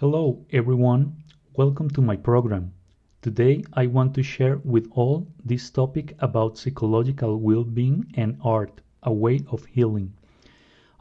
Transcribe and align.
Hello 0.00 0.46
everyone, 0.52 1.24
welcome 1.56 1.90
to 1.90 2.00
my 2.00 2.14
program. 2.14 2.72
Today 3.20 3.64
I 3.72 3.88
want 3.88 4.14
to 4.14 4.22
share 4.22 4.58
with 4.58 4.86
all 4.92 5.26
this 5.44 5.70
topic 5.70 6.14
about 6.20 6.56
psychological 6.56 7.36
well-being 7.40 8.06
and 8.14 8.38
art, 8.40 8.80
a 9.02 9.12
way 9.12 9.40
of 9.50 9.64
healing. 9.64 10.12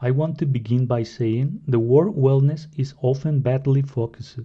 I 0.01 0.09
want 0.09 0.39
to 0.39 0.47
begin 0.47 0.87
by 0.87 1.03
saying 1.03 1.61
the 1.67 1.77
word 1.77 2.15
wellness 2.15 2.65
is 2.75 2.95
often 3.03 3.39
badly 3.39 3.83
focused, 3.83 4.39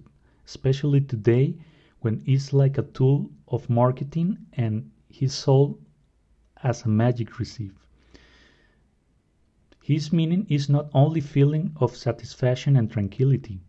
especially 0.45 1.01
today 1.01 1.55
when 2.01 2.21
it's 2.27 2.53
like 2.53 2.77
a 2.77 2.83
tool 2.83 3.31
of 3.47 3.71
marketing 3.71 4.37
and 4.53 4.91
his 5.09 5.33
soul 5.33 5.79
as 6.61 6.83
a 6.83 6.89
magic 6.89 7.39
receipt. 7.39 7.73
His 9.81 10.13
meaning 10.13 10.45
is 10.47 10.69
not 10.69 10.91
only 10.93 11.21
feeling 11.21 11.75
of 11.77 11.95
satisfaction 11.95 12.75
and 12.75 12.91
tranquility. 12.91 13.59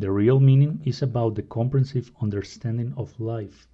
The 0.00 0.12
real 0.12 0.38
meaning 0.38 0.80
is 0.84 1.02
about 1.02 1.34
the 1.34 1.42
comprehensive 1.42 2.12
understanding 2.20 2.94
of 2.96 3.18
life. 3.18 3.66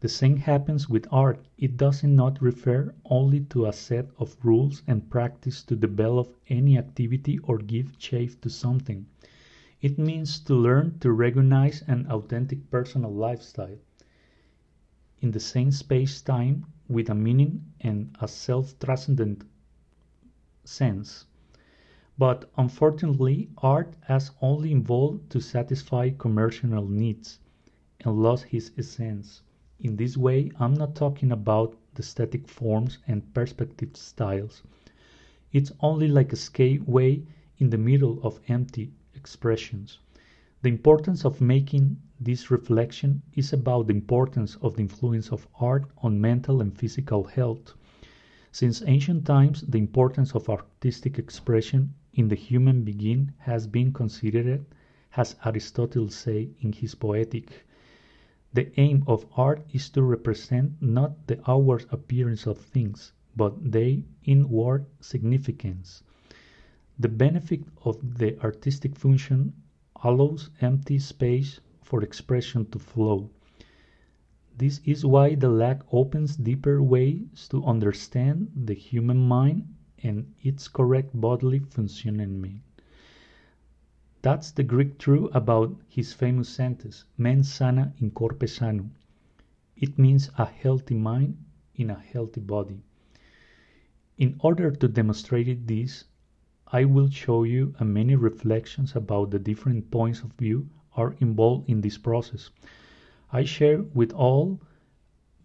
The 0.00 0.08
same 0.08 0.38
happens 0.38 0.88
with 0.88 1.06
art. 1.10 1.46
It 1.58 1.76
does 1.76 2.02
not 2.02 2.40
refer 2.40 2.94
only 3.04 3.40
to 3.50 3.66
a 3.66 3.72
set 3.72 4.08
of 4.18 4.36
rules 4.42 4.82
and 4.86 5.10
practice 5.10 5.62
to 5.64 5.76
develop 5.76 6.34
any 6.48 6.78
activity 6.78 7.38
or 7.40 7.58
give 7.58 7.92
shape 7.98 8.40
to 8.40 8.48
something. 8.48 9.06
It 9.82 9.98
means 9.98 10.38
to 10.40 10.54
learn 10.54 10.98
to 11.00 11.12
recognize 11.12 11.82
an 11.86 12.06
authentic 12.10 12.70
personal 12.70 13.12
lifestyle 13.12 13.76
in 15.20 15.32
the 15.32 15.40
same 15.40 15.70
space-time 15.70 16.64
with 16.88 17.10
a 17.10 17.14
meaning 17.14 17.62
and 17.80 18.16
a 18.20 18.28
self-transcendent 18.28 19.44
sense. 20.64 21.26
But 22.18 22.50
unfortunately, 22.56 23.50
art 23.58 23.94
has 24.04 24.30
only 24.40 24.72
evolved 24.72 25.28
to 25.28 25.40
satisfy 25.40 26.08
commercial 26.08 26.88
needs 26.88 27.40
and 28.00 28.22
lost 28.22 28.46
its 28.52 28.70
essence. 28.78 29.42
In 29.80 29.96
this 29.96 30.16
way, 30.16 30.50
I'm 30.58 30.72
not 30.72 30.94
talking 30.94 31.30
about 31.30 31.76
the 31.92 32.02
static 32.02 32.48
forms 32.48 32.96
and 33.06 33.34
perspective 33.34 33.98
styles. 33.98 34.62
It's 35.52 35.72
only 35.80 36.08
like 36.08 36.32
a 36.32 36.36
skate 36.36 36.88
way 36.88 37.22
in 37.58 37.68
the 37.68 37.76
middle 37.76 38.18
of 38.22 38.40
empty 38.48 38.94
expressions. 39.14 39.98
The 40.62 40.70
importance 40.70 41.26
of 41.26 41.42
making 41.42 42.00
this 42.18 42.50
reflection 42.50 43.20
is 43.34 43.52
about 43.52 43.88
the 43.88 43.94
importance 43.94 44.56
of 44.62 44.76
the 44.76 44.82
influence 44.82 45.30
of 45.30 45.46
art 45.60 45.90
on 45.98 46.18
mental 46.18 46.62
and 46.62 46.74
physical 46.74 47.24
health. 47.24 47.74
Since 48.52 48.82
ancient 48.86 49.26
times, 49.26 49.60
the 49.68 49.76
importance 49.76 50.34
of 50.34 50.48
artistic 50.48 51.18
expression 51.18 51.92
in 52.16 52.28
the 52.28 52.34
human 52.34 52.82
being 52.82 53.30
has 53.36 53.66
been 53.66 53.92
considered, 53.92 54.64
as 55.18 55.36
Aristotle 55.44 56.08
said 56.08 56.48
in 56.60 56.72
his 56.72 56.94
Poetic. 56.94 57.66
The 58.54 58.72
aim 58.80 59.04
of 59.06 59.26
art 59.36 59.66
is 59.74 59.90
to 59.90 60.02
represent 60.02 60.80
not 60.80 61.26
the 61.26 61.38
outward 61.46 61.84
appearance 61.90 62.46
of 62.46 62.56
things, 62.56 63.12
but 63.36 63.70
their 63.70 63.98
inward 64.24 64.86
significance. 64.98 66.02
The 66.98 67.10
benefit 67.10 67.64
of 67.84 68.16
the 68.16 68.40
artistic 68.42 68.96
function 68.96 69.52
allows 70.02 70.48
empty 70.62 70.98
space 70.98 71.60
for 71.82 72.02
expression 72.02 72.64
to 72.70 72.78
flow. 72.78 73.28
This 74.56 74.80
is 74.86 75.04
why 75.04 75.34
the 75.34 75.50
lack 75.50 75.82
opens 75.92 76.36
deeper 76.36 76.82
ways 76.82 77.46
to 77.50 77.62
understand 77.64 78.50
the 78.56 78.72
human 78.74 79.18
mind 79.18 79.68
and 80.02 80.34
its 80.42 80.68
correct 80.68 81.10
bodily 81.18 81.58
functioning. 81.58 82.62
That's 84.22 84.50
the 84.50 84.64
Greek 84.64 84.98
truth 84.98 85.30
about 85.34 85.76
his 85.88 86.12
famous 86.12 86.48
sentence, 86.48 87.04
mens 87.16 87.52
sana 87.52 87.92
in 88.00 88.10
corpore 88.10 88.48
sano. 88.48 88.90
It 89.76 89.98
means 89.98 90.30
a 90.36 90.44
healthy 90.46 90.94
mind 90.94 91.36
in 91.74 91.90
a 91.90 92.00
healthy 92.00 92.40
body. 92.40 92.80
In 94.18 94.36
order 94.40 94.70
to 94.70 94.88
demonstrate 94.88 95.66
this, 95.66 96.04
I 96.68 96.84
will 96.84 97.08
show 97.08 97.44
you 97.44 97.74
a 97.78 97.84
many 97.84 98.16
reflections 98.16 98.96
about 98.96 99.30
the 99.30 99.38
different 99.38 99.90
points 99.90 100.22
of 100.22 100.32
view 100.32 100.68
are 100.96 101.14
involved 101.20 101.68
in 101.70 101.80
this 101.80 101.98
process. 101.98 102.50
I 103.30 103.44
share 103.44 103.82
with 103.82 104.12
all 104.12 104.60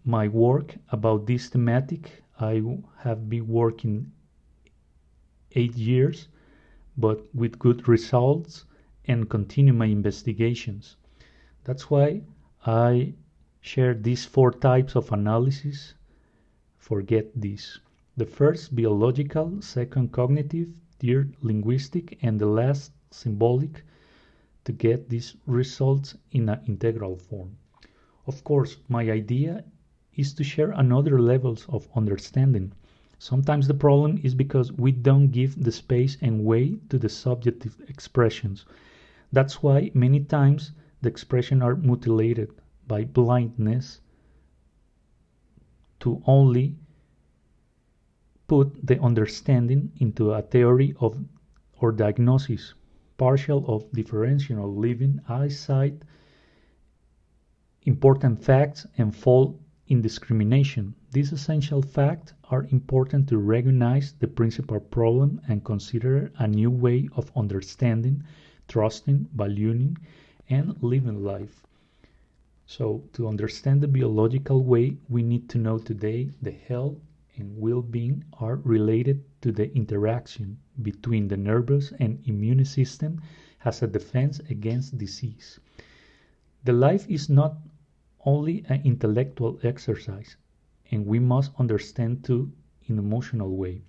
my 0.04 0.26
work 0.26 0.74
about 0.90 1.26
this 1.26 1.48
thematic. 1.48 2.24
I 2.40 2.62
have 2.98 3.28
been 3.28 3.46
working 3.46 4.10
eight 5.54 5.76
years, 5.76 6.28
but 6.96 7.34
with 7.34 7.58
good 7.58 7.88
results 7.88 8.64
and 9.06 9.30
continue 9.30 9.72
my 9.72 9.86
investigations. 9.86 10.96
That's 11.64 11.90
why 11.90 12.22
I 12.66 13.14
share 13.60 13.94
these 13.94 14.24
four 14.24 14.50
types 14.52 14.96
of 14.96 15.12
analysis. 15.12 15.94
Forget 16.78 17.30
this. 17.34 17.78
The 18.16 18.26
first 18.26 18.74
biological, 18.74 19.62
second 19.62 20.12
cognitive, 20.12 20.68
third 20.98 21.34
linguistic, 21.40 22.18
and 22.22 22.38
the 22.38 22.46
last 22.46 22.92
symbolic 23.10 23.82
to 24.64 24.72
get 24.72 25.08
these 25.08 25.36
results 25.46 26.16
in 26.30 26.48
an 26.48 26.60
integral 26.66 27.16
form. 27.16 27.56
Of 28.26 28.44
course, 28.44 28.76
my 28.88 29.10
idea 29.10 29.64
is 30.14 30.34
to 30.34 30.44
share 30.44 30.70
another 30.72 31.20
levels 31.20 31.66
of 31.68 31.88
understanding. 31.96 32.72
Sometimes 33.22 33.68
the 33.68 33.74
problem 33.74 34.18
is 34.24 34.34
because 34.34 34.72
we 34.72 34.90
don't 34.90 35.28
give 35.28 35.62
the 35.62 35.70
space 35.70 36.16
and 36.20 36.44
way 36.44 36.80
to 36.88 36.98
the 36.98 37.08
subjective 37.08 37.80
expressions. 37.86 38.66
That's 39.30 39.62
why 39.62 39.92
many 39.94 40.24
times 40.24 40.72
the 41.02 41.10
expressions 41.10 41.62
are 41.62 41.76
mutilated 41.76 42.50
by 42.88 43.04
blindness 43.04 44.00
to 46.00 46.20
only 46.26 46.74
put 48.48 48.84
the 48.84 49.00
understanding 49.00 49.92
into 50.00 50.32
a 50.32 50.42
theory 50.42 50.92
of 50.98 51.16
or 51.78 51.92
diagnosis, 51.92 52.74
partial 53.18 53.64
of 53.72 53.88
differential 53.92 54.74
living 54.74 55.20
eyesight, 55.28 56.02
important 57.82 58.42
facts, 58.42 58.84
and 58.98 59.14
fault 59.14 59.61
in 59.92 60.00
discrimination. 60.00 60.94
These 61.10 61.32
essential 61.32 61.82
facts 61.82 62.32
are 62.44 62.66
important 62.70 63.28
to 63.28 63.36
recognize 63.36 64.14
the 64.14 64.26
principal 64.26 64.80
problem 64.80 65.38
and 65.48 65.62
consider 65.62 66.32
a 66.38 66.48
new 66.48 66.70
way 66.70 67.10
of 67.14 67.30
understanding, 67.36 68.22
trusting, 68.68 69.28
valuing, 69.34 69.98
and 70.48 70.82
living 70.82 71.22
life. 71.22 71.66
So, 72.64 73.04
to 73.12 73.28
understand 73.28 73.82
the 73.82 73.88
biological 73.88 74.64
way, 74.64 74.96
we 75.10 75.22
need 75.22 75.50
to 75.50 75.58
know 75.58 75.76
today 75.76 76.30
the 76.40 76.52
health 76.52 76.96
and 77.36 77.60
well-being 77.60 78.24
are 78.40 78.56
related 78.64 79.22
to 79.42 79.52
the 79.52 79.70
interaction 79.76 80.56
between 80.80 81.28
the 81.28 81.36
nervous 81.36 81.92
and 82.00 82.18
immune 82.24 82.64
system 82.64 83.20
as 83.62 83.82
a 83.82 83.86
defense 83.86 84.40
against 84.48 84.96
disease. 84.96 85.60
The 86.64 86.72
life 86.72 87.10
is 87.10 87.28
not 87.28 87.58
only 88.24 88.64
an 88.68 88.80
intellectual 88.84 89.58
exercise, 89.62 90.36
and 90.90 91.06
we 91.06 91.18
must 91.18 91.52
understand 91.58 92.24
too 92.24 92.52
in 92.86 92.98
emotional 92.98 93.56
way. 93.56 93.82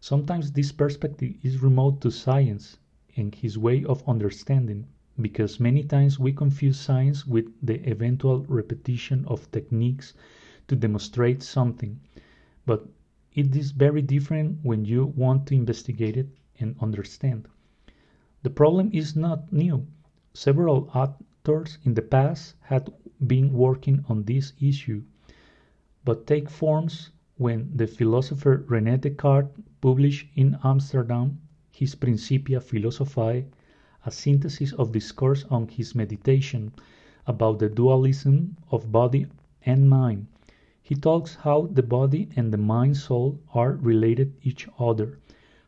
Sometimes 0.00 0.52
this 0.52 0.72
perspective 0.72 1.34
is 1.42 1.62
remote 1.62 2.00
to 2.02 2.10
science 2.10 2.78
and 3.16 3.34
his 3.34 3.58
way 3.58 3.84
of 3.84 4.08
understanding 4.08 4.86
because 5.20 5.58
many 5.58 5.82
times 5.82 6.18
we 6.18 6.32
confuse 6.32 6.78
science 6.78 7.26
with 7.26 7.52
the 7.62 7.80
eventual 7.90 8.44
repetition 8.44 9.24
of 9.26 9.50
techniques 9.50 10.14
to 10.68 10.76
demonstrate 10.76 11.42
something 11.42 12.00
but 12.68 12.86
it 13.34 13.56
is 13.56 13.70
very 13.70 14.02
different 14.02 14.58
when 14.62 14.84
you 14.84 15.06
want 15.06 15.46
to 15.46 15.54
investigate 15.54 16.16
it 16.16 16.28
and 16.60 16.76
understand. 16.80 17.48
The 18.42 18.50
problem 18.50 18.90
is 18.92 19.16
not 19.16 19.50
new. 19.52 19.86
Several 20.34 20.90
authors 20.94 21.78
in 21.84 21.94
the 21.94 22.02
past 22.02 22.56
had 22.60 22.92
been 23.26 23.52
working 23.52 24.04
on 24.08 24.22
this 24.24 24.52
issue, 24.60 25.02
but 26.04 26.26
take 26.26 26.48
forms 26.48 27.10
when 27.36 27.70
the 27.74 27.86
philosopher 27.86 28.64
René 28.68 29.00
Descartes 29.00 29.60
published 29.80 30.26
in 30.36 30.56
Amsterdam 30.62 31.40
his 31.70 31.94
Principia 31.94 32.60
Philosophiae, 32.60 33.44
a 34.06 34.10
synthesis 34.10 34.72
of 34.74 34.92
discourse 34.92 35.44
on 35.50 35.66
his 35.68 35.94
meditation 35.94 36.72
about 37.26 37.58
the 37.58 37.68
dualism 37.68 38.56
of 38.70 38.92
body 38.92 39.26
and 39.66 39.90
mind 39.90 40.26
he 40.88 40.94
talks 40.94 41.34
how 41.34 41.66
the 41.66 41.82
body 41.82 42.30
and 42.34 42.50
the 42.50 42.56
mind 42.56 42.96
soul 42.96 43.38
are 43.52 43.72
related 43.74 44.32
each 44.42 44.66
other, 44.78 45.18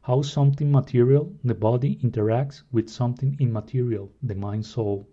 how 0.01 0.23
something 0.23 0.73
material, 0.73 1.31
the 1.45 1.55
body, 1.55 1.97
interacts 1.97 2.63
with 2.73 2.89
something 2.89 3.37
immaterial, 3.39 4.11
the 4.23 4.35
mind 4.35 4.65
soul. 4.65 5.07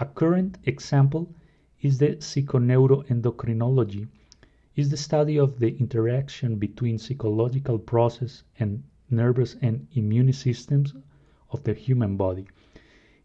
A 0.00 0.06
current 0.06 0.58
example 0.64 1.32
is 1.80 1.98
the 1.98 2.16
psychoneuroendocrinology, 2.16 4.08
is 4.74 4.90
the 4.90 4.96
study 4.96 5.38
of 5.38 5.60
the 5.60 5.76
interaction 5.78 6.56
between 6.56 6.98
psychological 6.98 7.78
process 7.78 8.42
and 8.58 8.82
nervous 9.08 9.54
and 9.62 9.86
immune 9.92 10.32
systems 10.32 10.94
of 11.52 11.62
the 11.62 11.74
human 11.74 12.16
body. 12.16 12.48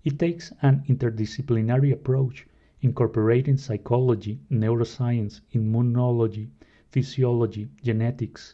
It 0.04 0.19
takes 0.19 0.54
an 0.62 0.83
interdisciplinary 0.88 1.92
approach, 1.92 2.45
incorporating 2.81 3.57
psychology, 3.57 4.39
neuroscience, 4.51 5.42
immunology, 5.51 6.50
physiology, 6.92 7.68
genetics, 7.81 8.54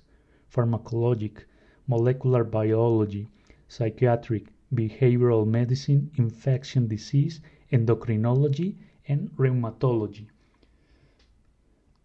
pharmacologic, 0.49 1.43
molecular 1.85 2.45
biology, 2.45 3.27
psychiatric, 3.67 4.45
behavioral 4.73 5.45
medicine, 5.45 6.11
infection 6.15 6.87
disease, 6.87 7.41
endocrinology, 7.75 8.75
and 9.07 9.29
rheumatology. 9.37 10.27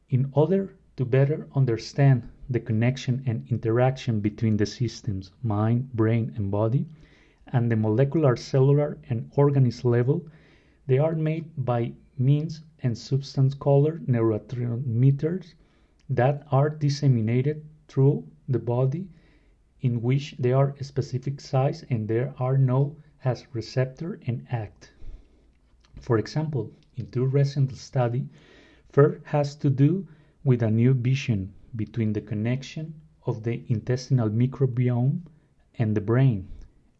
In 0.08 0.28
order 0.32 0.75
to 0.96 1.05
better 1.05 1.46
understand 1.55 2.28
the 2.49 2.61
connection 2.61 3.22
and 3.26 3.46
interaction 3.49 4.20
between 4.20 4.56
the 4.56 4.67
systems 4.67 5.31
mind, 5.43 5.93
brain, 5.93 6.32
and 6.34 6.50
body, 6.50 6.87
and 7.46 7.70
the 7.70 7.76
molecular, 7.76 8.37
cellular, 8.37 8.99
and 9.08 9.31
organism 9.37 9.90
level, 9.90 10.26
they 10.87 10.99
are 10.99 11.14
made 11.14 11.46
by 11.56 11.93
means 12.19 12.62
and 12.82 12.99
substance 12.99 13.55
colored 13.55 14.06
neurotransmitters 14.06 15.55
that 16.08 16.46
are 16.50 16.70
disseminated 16.70 17.64
through 17.87 18.25
the 18.49 18.58
body 18.58 19.06
in 19.81 20.02
which 20.02 20.34
they 20.38 20.52
are 20.52 20.75
a 20.81 20.84
specific 20.84 21.40
size 21.40 21.84
and 21.88 22.08
there 22.08 22.34
are 22.38 22.58
no 22.58 22.96
as 23.25 23.46
receptor 23.55 24.19
and 24.26 24.46
act. 24.50 24.93
For 26.00 26.17
example, 26.17 26.73
in 26.97 27.11
two 27.11 27.26
recent 27.26 27.76
study, 27.76 28.26
first 28.88 29.23
has 29.26 29.55
to 29.56 29.69
do 29.69 30.08
with 30.43 30.62
a 30.62 30.70
new 30.70 30.94
vision 30.94 31.52
between 31.76 32.14
the 32.14 32.23
connection 32.23 32.94
of 33.26 33.43
the 33.43 33.62
intestinal 33.69 34.31
microbiome 34.31 35.20
and 35.75 35.94
the 35.94 36.00
brain 36.00 36.49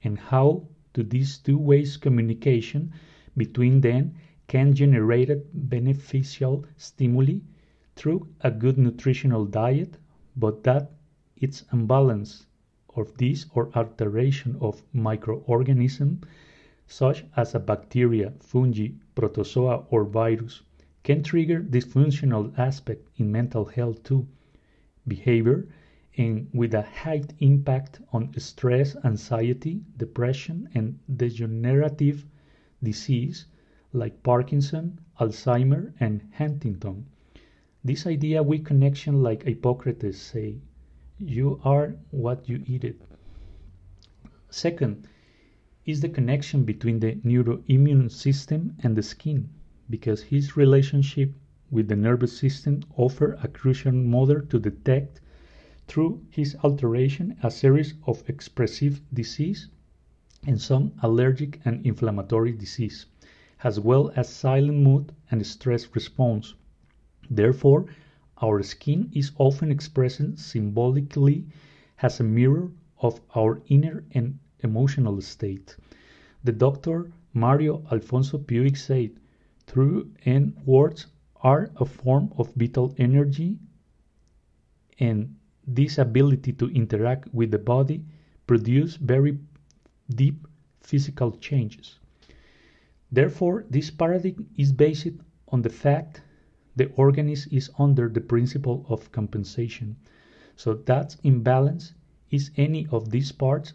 and 0.05 0.19
how 0.19 0.69
to 0.93 1.03
these 1.03 1.39
two 1.39 1.57
ways 1.57 1.97
communication 1.97 2.93
between 3.39 3.81
them 3.81 4.17
can 4.49 4.75
generate 4.75 5.31
beneficial 5.71 6.67
stimuli 6.77 7.39
through 7.97 8.29
a 8.43 8.51
good 8.51 8.77
nutritional 8.77 9.47
diet, 9.47 9.97
but 10.37 10.63
that 10.65 10.93
its 11.39 11.65
imbalance 11.73 12.45
of 12.97 13.17
this 13.17 13.47
or 13.55 13.71
alteration 13.75 14.57
of 14.61 14.83
microorganisms 14.93 16.23
such 16.93 17.25
as 17.37 17.55
a 17.55 17.61
bacteria, 17.61 18.33
fungi, 18.41 18.89
protozoa, 19.15 19.87
or 19.91 20.05
virus 20.05 20.63
can 21.05 21.23
trigger 21.23 21.63
dysfunctional 21.63 22.53
aspect 22.59 23.09
in 23.17 23.31
mental 23.31 23.65
health 23.65 24.03
too, 24.03 24.27
behavior, 25.07 25.69
and 26.17 26.49
with 26.53 26.75
a 26.75 26.83
high 26.83 27.23
impact 27.39 28.01
on 28.13 28.37
stress, 28.39 28.97
anxiety, 29.05 29.81
depression, 29.97 30.69
and 30.75 30.99
degenerative 31.17 32.27
disease 32.83 33.47
like 33.93 34.23
Parkinson, 34.25 34.99
Alzheimer, 35.21 35.93
and 36.01 36.21
Huntington. 36.35 37.07
This 37.85 38.05
idea 38.05 38.43
with 38.43 38.65
connection 38.65 39.23
like 39.23 39.45
Hippocrates 39.45 40.19
say, 40.19 40.57
you 41.21 41.61
are 41.65 41.95
what 42.11 42.49
you 42.49 42.65
eat 42.67 42.83
it. 42.83 43.01
Second 44.51 45.07
is 45.91 46.01
the 46.01 46.09
connection 46.09 46.65
between 46.65 47.01
the 47.01 47.17
neuroimmune 47.17 48.11
system 48.11 48.77
and 48.83 48.97
the 48.97 49.03
skin, 49.03 49.49
because 49.89 50.23
his 50.23 50.57
relationship 50.57 51.33
with 51.71 51.89
the 51.89 51.97
nervous 51.97 52.37
system 52.39 52.81
offer 52.97 53.37
a 53.43 53.49
crucial 53.49 53.93
model 53.93 54.41
to 54.43 54.59
detect 54.59 55.21
through 55.89 56.25
his 56.31 56.57
alteration 56.63 57.37
a 57.43 57.51
series 57.51 57.95
of 58.07 58.23
expressive 58.29 59.01
disease 59.13 59.69
and 60.47 60.61
some 60.61 60.93
allergic 61.03 61.61
and 61.65 61.85
inflammatory 61.85 62.53
disease 62.53 63.07
as 63.63 63.79
well 63.79 64.11
as 64.17 64.29
silent 64.29 64.79
mood 64.79 65.13
and 65.31 65.47
stress 65.47 65.95
response. 65.95 66.55
Therefore, 67.29 67.87
our 68.41 68.63
skin 68.63 69.11
is 69.13 69.33
often 69.37 69.71
expressed 69.71 70.39
symbolically 70.39 71.47
as 72.01 72.21
a 72.21 72.25
mirror 72.25 72.71
of 73.01 73.21
our 73.35 73.61
inner 73.67 74.03
and 74.13 74.39
emotional 74.61 75.21
state. 75.21 75.77
The 76.43 76.53
doctor 76.53 77.13
Mario 77.35 77.85
Alonso 77.91 78.39
Puig 78.39 78.77
said, 78.77 79.11
through 79.67 80.11
and 80.25 80.57
words 80.65 81.07
are 81.43 81.71
a 81.77 81.85
form 81.85 82.33
of 82.39 82.55
vital 82.55 82.95
energy 82.97 83.59
and 84.99 85.37
this 85.67 85.99
ability 85.99 86.53
to 86.55 86.71
interact 86.71 87.33
with 87.35 87.51
the 87.51 87.59
body 87.59 88.05
produce 88.47 88.97
very 88.97 89.39
deep 90.09 90.47
physical 90.81 91.33
changes. 91.33 91.99
Therefore, 93.13 93.65
this 93.69 93.91
paradigm 93.91 94.49
is 94.57 94.73
based 94.73 95.09
on 95.49 95.63
the 95.63 95.69
fact 95.69 96.23
the 96.75 96.91
organism 96.93 97.53
is 97.53 97.71
under 97.79 98.09
the 98.09 98.21
principle 98.21 98.87
of 98.89 99.13
compensation. 99.13 99.97
So 100.57 100.75
that 100.75 101.17
imbalance 101.23 101.93
is 102.31 102.51
any 102.57 102.87
of 102.91 103.11
these 103.11 103.31
parts, 103.31 103.75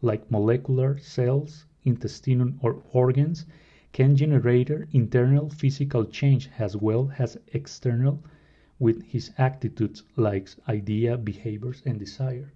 like 0.00 0.30
molecular 0.30 0.98
cells, 0.98 1.66
intestine, 1.84 2.58
or 2.62 2.82
organs, 2.92 3.46
can 3.92 4.16
generate 4.16 4.70
internal 4.92 5.48
physical 5.48 6.04
change 6.04 6.50
as 6.58 6.76
well 6.76 7.12
as 7.18 7.38
external 7.52 8.22
with 8.78 9.02
his 9.04 9.30
attitudes 9.38 10.02
like 10.16 10.48
idea, 10.68 11.16
behaviors, 11.16 11.82
and 11.86 11.98
desire. 11.98 12.52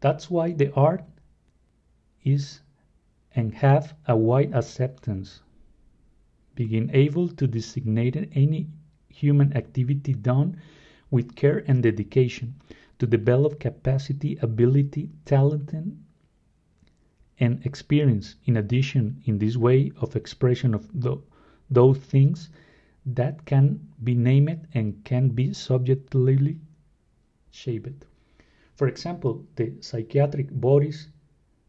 That's 0.00 0.30
why 0.30 0.52
the 0.52 0.72
art 0.74 1.04
is 2.24 2.60
and 3.34 3.54
have 3.54 3.94
a 4.06 4.16
wide 4.16 4.54
acceptance, 4.54 5.42
being 6.54 6.90
able 6.92 7.28
to 7.28 7.46
designate 7.46 8.16
any 8.32 8.68
human 9.08 9.52
activity 9.56 10.14
done 10.14 10.56
with 11.10 11.34
care 11.34 11.64
and 11.66 11.82
dedication 11.82 12.54
to 12.98 13.06
develop 13.06 13.58
capacity, 13.58 14.36
ability, 14.42 15.10
talent, 15.24 15.74
and 17.40 17.66
experience. 17.66 18.36
In 18.44 18.56
addition, 18.56 19.20
in 19.24 19.38
this 19.38 19.56
way 19.56 19.90
of 20.00 20.14
expression 20.14 20.74
of 20.74 20.88
the, 20.92 21.16
those 21.70 21.98
things 21.98 22.50
that 23.06 23.44
can 23.46 23.88
be 24.04 24.14
named 24.14 24.68
and 24.74 25.02
can 25.04 25.30
be 25.30 25.52
subjectively 25.52 26.60
shaped. 27.50 28.04
For 28.76 28.86
example, 28.86 29.44
the 29.56 29.72
psychiatric 29.80 30.50
Boris 30.50 31.08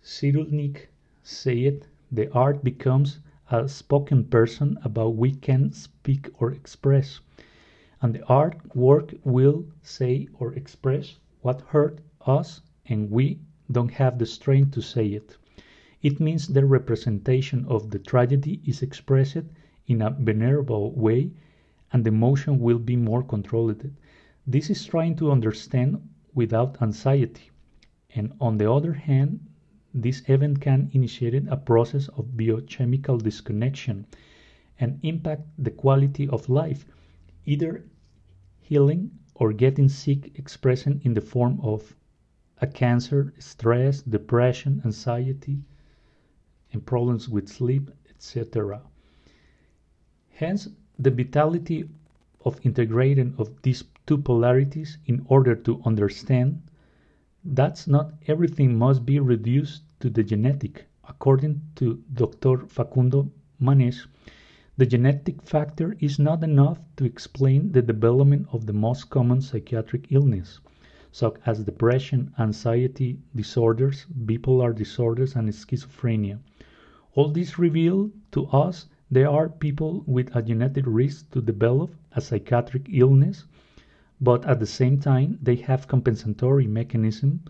Cyrulnik 0.03 0.87
said 1.23 1.87
the 2.11 2.31
art 2.33 2.63
becomes 2.63 3.19
a 3.49 3.67
spoken 3.67 4.25
person 4.25 4.77
about 4.83 5.15
we 5.15 5.31
can 5.31 5.71
speak 5.71 6.29
or 6.39 6.51
express 6.51 7.19
and 8.01 8.15
the 8.15 8.25
art 8.25 8.57
work 8.75 9.13
will 9.23 9.65
say 9.83 10.27
or 10.39 10.53
express 10.53 11.17
what 11.41 11.61
hurt 11.61 11.99
us 12.25 12.61
and 12.87 13.11
we 13.11 13.39
don't 13.71 13.91
have 13.91 14.17
the 14.17 14.25
strength 14.25 14.71
to 14.71 14.81
say 14.81 15.07
it 15.07 15.37
it 16.01 16.19
means 16.19 16.47
the 16.47 16.65
representation 16.65 17.65
of 17.65 17.91
the 17.91 17.99
tragedy 17.99 18.59
is 18.65 18.81
expressed 18.81 19.43
in 19.87 20.01
a 20.01 20.09
venerable 20.09 20.91
way 20.93 21.31
and 21.93 22.03
the 22.03 22.09
emotion 22.09 22.59
will 22.59 22.79
be 22.79 22.95
more 22.95 23.21
controlled. 23.21 23.89
This 24.47 24.69
is 24.69 24.85
trying 24.85 25.15
to 25.17 25.31
understand 25.31 26.01
without 26.33 26.81
anxiety. 26.81 27.51
And 28.15 28.33
on 28.39 28.57
the 28.57 28.71
other 28.71 28.93
hand 28.93 29.39
this 29.93 30.23
event 30.27 30.61
can 30.61 30.89
initiate 30.93 31.47
a 31.47 31.57
process 31.57 32.07
of 32.09 32.37
biochemical 32.37 33.17
disconnection 33.17 34.07
and 34.79 34.99
impact 35.03 35.43
the 35.57 35.71
quality 35.71 36.27
of 36.29 36.49
life, 36.49 36.85
either 37.45 37.85
healing 38.59 39.11
or 39.35 39.53
getting 39.53 39.89
sick 39.89 40.31
expressing 40.39 41.01
in 41.03 41.13
the 41.13 41.21
form 41.21 41.59
of 41.61 41.95
a 42.59 42.67
cancer, 42.67 43.33
stress, 43.37 44.01
depression, 44.01 44.81
anxiety, 44.85 45.61
and 46.73 46.85
problems 46.85 47.27
with 47.27 47.49
sleep, 47.49 47.91
etc. 48.09 48.81
Hence, 50.29 50.69
the 50.97 51.11
vitality 51.11 51.89
of 52.45 52.59
integrating 52.65 53.33
of 53.37 53.61
these 53.61 53.83
two 54.05 54.17
polarities 54.17 54.97
in 55.05 55.25
order 55.27 55.55
to 55.55 55.81
understand 55.85 56.61
that's 57.43 57.87
not 57.87 58.13
everything 58.27 58.77
must 58.77 59.05
be 59.05 59.19
reduced 59.19 59.83
to 59.99 60.09
the 60.09 60.23
genetic. 60.23 60.85
According 61.07 61.61
to 61.75 62.03
Dr. 62.13 62.65
Facundo 62.67 63.31
Manes, 63.59 64.07
the 64.77 64.85
genetic 64.85 65.41
factor 65.41 65.95
is 65.99 66.19
not 66.19 66.43
enough 66.43 66.79
to 66.97 67.05
explain 67.05 67.71
the 67.71 67.81
development 67.81 68.47
of 68.51 68.65
the 68.65 68.73
most 68.73 69.09
common 69.09 69.41
psychiatric 69.41 70.11
illness, 70.11 70.59
such 71.11 71.35
as 71.45 71.63
depression, 71.63 72.31
anxiety 72.39 73.19
disorders, 73.35 74.05
bipolar 74.25 74.75
disorders, 74.75 75.35
and 75.35 75.49
schizophrenia. 75.49 76.39
All 77.13 77.29
this 77.29 77.59
reveal 77.59 78.09
to 78.31 78.45
us 78.47 78.87
there 79.09 79.29
are 79.29 79.49
people 79.49 80.03
with 80.07 80.33
a 80.33 80.41
genetic 80.41 80.85
risk 80.87 81.29
to 81.31 81.41
develop 81.41 81.93
a 82.13 82.21
psychiatric 82.21 82.87
illness 82.89 83.43
but 84.21 84.45
at 84.45 84.61
the 84.61 84.65
same 84.65 84.97
time 84.97 85.37
they 85.41 85.57
have 85.57 85.89
compensatory 85.89 86.67
mechanism 86.67 87.41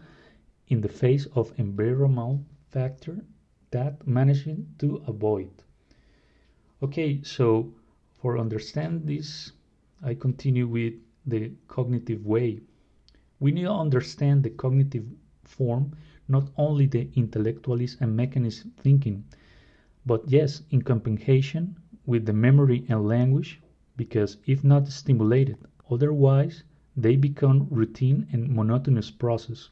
in 0.67 0.81
the 0.81 0.89
face 0.89 1.27
of 1.35 1.53
environmental 1.59 2.43
factor 2.69 3.23
that 3.69 4.07
managing 4.07 4.67
to 4.79 5.03
avoid. 5.05 5.51
Okay, 6.81 7.21
so 7.21 7.71
for 8.19 8.39
understand 8.39 9.05
this, 9.05 9.51
I 10.01 10.15
continue 10.15 10.67
with 10.67 10.93
the 11.27 11.51
cognitive 11.67 12.25
way. 12.25 12.61
We 13.39 13.51
need 13.51 13.63
to 13.63 13.71
understand 13.71 14.43
the 14.43 14.49
cognitive 14.49 15.05
form, 15.43 15.91
not 16.27 16.49
only 16.57 16.87
the 16.87 17.09
intellectualist 17.15 18.01
and 18.01 18.17
mechanist 18.17 18.65
thinking, 18.77 19.25
but 20.05 20.27
yes, 20.29 20.63
in 20.71 20.81
compensation 20.81 21.75
with 22.05 22.25
the 22.25 22.33
memory 22.33 22.85
and 22.89 23.07
language, 23.07 23.61
because 23.95 24.37
if 24.45 24.63
not 24.63 24.87
stimulated, 24.87 25.57
otherwise 25.89 26.63
they 26.97 27.15
become 27.15 27.67
routine 27.69 28.27
and 28.31 28.49
monotonous 28.55 29.11
process. 29.11 29.69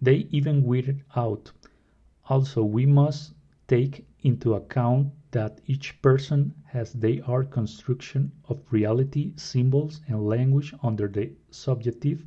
They 0.00 0.26
even 0.30 0.64
weird 0.64 1.04
out. 1.14 1.52
Also, 2.28 2.64
we 2.64 2.86
must 2.86 3.34
take 3.68 4.04
into 4.20 4.54
account 4.54 5.12
that 5.30 5.60
each 5.66 6.02
person 6.02 6.54
has 6.64 6.92
their 6.92 7.44
construction 7.44 8.32
of 8.48 8.60
reality, 8.70 9.32
symbols, 9.36 10.00
and 10.08 10.26
language 10.26 10.74
under 10.82 11.08
the 11.08 11.30
subjective 11.50 12.24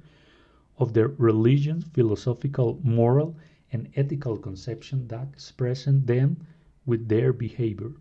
of 0.77 0.94
their 0.94 1.10
religion, 1.10 1.82
philosophical, 1.82 2.80
moral, 2.84 3.36
and 3.72 3.89
ethical 3.96 4.38
conception 4.38 5.08
that 5.10 5.27
express 5.34 5.86
them 5.86 6.38
with 6.86 7.08
their 7.08 7.34
behavior. 7.34 7.92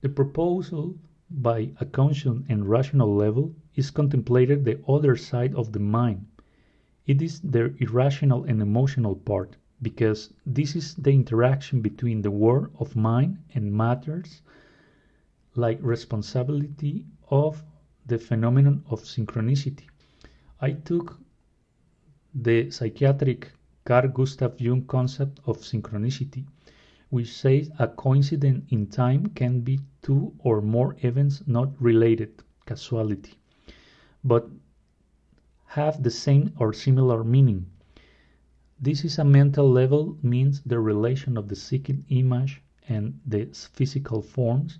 The 0.00 0.08
proposal 0.08 0.96
by 1.30 1.70
a 1.80 1.84
conscious 1.84 2.38
and 2.48 2.68
rational 2.68 3.14
level 3.14 3.54
is 3.76 3.90
contemplated 3.90 4.64
the 4.64 4.80
other 4.88 5.16
side 5.16 5.54
of 5.54 5.72
the 5.72 5.78
mind. 5.78 6.26
It 7.06 7.22
is 7.22 7.40
their 7.40 7.74
irrational 7.78 8.44
and 8.44 8.60
emotional 8.60 9.14
part, 9.14 9.56
because 9.82 10.32
this 10.44 10.76
is 10.76 10.94
the 10.96 11.12
interaction 11.12 11.80
between 11.80 12.22
the 12.22 12.30
world 12.30 12.68
of 12.78 12.96
mind 12.96 13.38
and 13.54 13.72
matters 13.72 14.42
like 15.54 15.78
responsibility 15.80 17.04
of 17.30 17.62
the 18.06 18.18
phenomenon 18.18 18.84
of 18.90 19.02
synchronicity. 19.02 19.86
I 20.60 20.72
took 20.72 21.18
the 22.34 22.70
psychiatric 22.70 23.52
Carl 23.84 24.08
Gustav 24.08 24.60
Jung 24.60 24.82
concept 24.86 25.40
of 25.46 25.58
synchronicity, 25.58 26.44
which 27.10 27.32
says 27.32 27.70
a 27.78 27.88
coincidence 27.88 28.64
in 28.70 28.86
time 28.86 29.26
can 29.34 29.60
be 29.60 29.80
two 30.00 30.32
or 30.38 30.62
more 30.62 30.96
events 31.02 31.42
not 31.46 31.68
related, 31.80 32.42
causality, 32.66 33.34
but 34.24 34.48
have 35.66 36.02
the 36.02 36.10
same 36.10 36.52
or 36.58 36.72
similar 36.72 37.22
meaning. 37.22 37.66
This 38.80 39.04
is 39.04 39.18
a 39.18 39.24
mental 39.24 39.70
level 39.70 40.16
means 40.22 40.62
the 40.62 40.80
relation 40.80 41.36
of 41.36 41.48
the 41.48 41.56
psychic 41.56 41.96
image 42.08 42.62
and 42.88 43.20
the 43.26 43.46
physical 43.72 44.22
forms. 44.22 44.78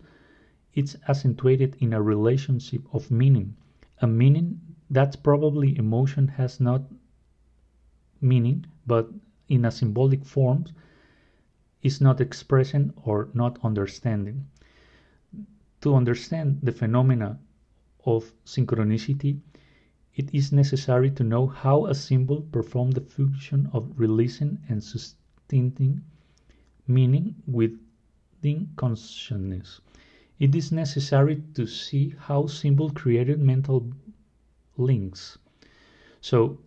It's 0.73 0.97
accentuated 1.09 1.77
in 1.81 1.93
a 1.93 2.01
relationship 2.01 2.83
of 2.95 3.11
meaning, 3.11 3.57
a 4.01 4.07
meaning 4.07 4.61
that 4.89 5.23
probably 5.23 5.77
emotion 5.77 6.29
has 6.29 6.61
not 6.61 6.83
meaning, 8.21 8.67
but 8.87 9.11
in 9.49 9.65
a 9.65 9.71
symbolic 9.71 10.25
form 10.25 10.67
is 11.83 12.01
not 12.01 12.21
expressing 12.21 12.93
or 13.05 13.29
not 13.33 13.59
understanding. 13.65 14.47
To 15.81 15.95
understand 15.95 16.61
the 16.63 16.73
phenomena 16.73 17.39
of 18.05 18.33
synchronicity, 18.45 19.41
it 20.15 20.35
is 20.35 20.53
necessary 20.53 21.11
to 21.13 21.25
know 21.25 21.47
how 21.47 21.87
a 21.87 21.95
symbol 21.95 22.43
performs 22.43 22.95
the 22.95 23.01
function 23.01 23.71
of 23.73 23.93
releasing 23.99 24.59
and 24.69 24.83
sustaining 24.83 26.03
meaning 26.87 27.35
within 27.47 28.69
consciousness. 28.77 29.81
It 30.39 30.55
is 30.55 30.73
necessary 30.73 31.43
to 31.55 31.67
see 31.67 32.15
how 32.19 32.47
symbol 32.47 32.91
created 32.91 33.41
mental 33.41 33.93
links. 34.77 35.39
So 36.21 36.59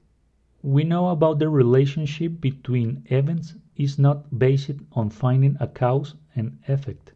we 0.62 0.84
know 0.84 1.10
about 1.10 1.39
the 1.39 1.50
relationship 1.50 2.39
between 2.39 3.05
events 3.10 3.55
is 3.75 3.97
not 3.97 4.37
based 4.37 4.71
on 4.91 5.09
finding 5.09 5.57
a 5.59 5.67
cause 5.67 6.13
and 6.35 6.59
effect, 6.67 7.11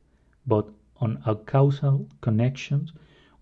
but 0.48 0.68
on 1.00 1.22
a 1.26 1.36
causal 1.36 2.08
connection, 2.22 2.90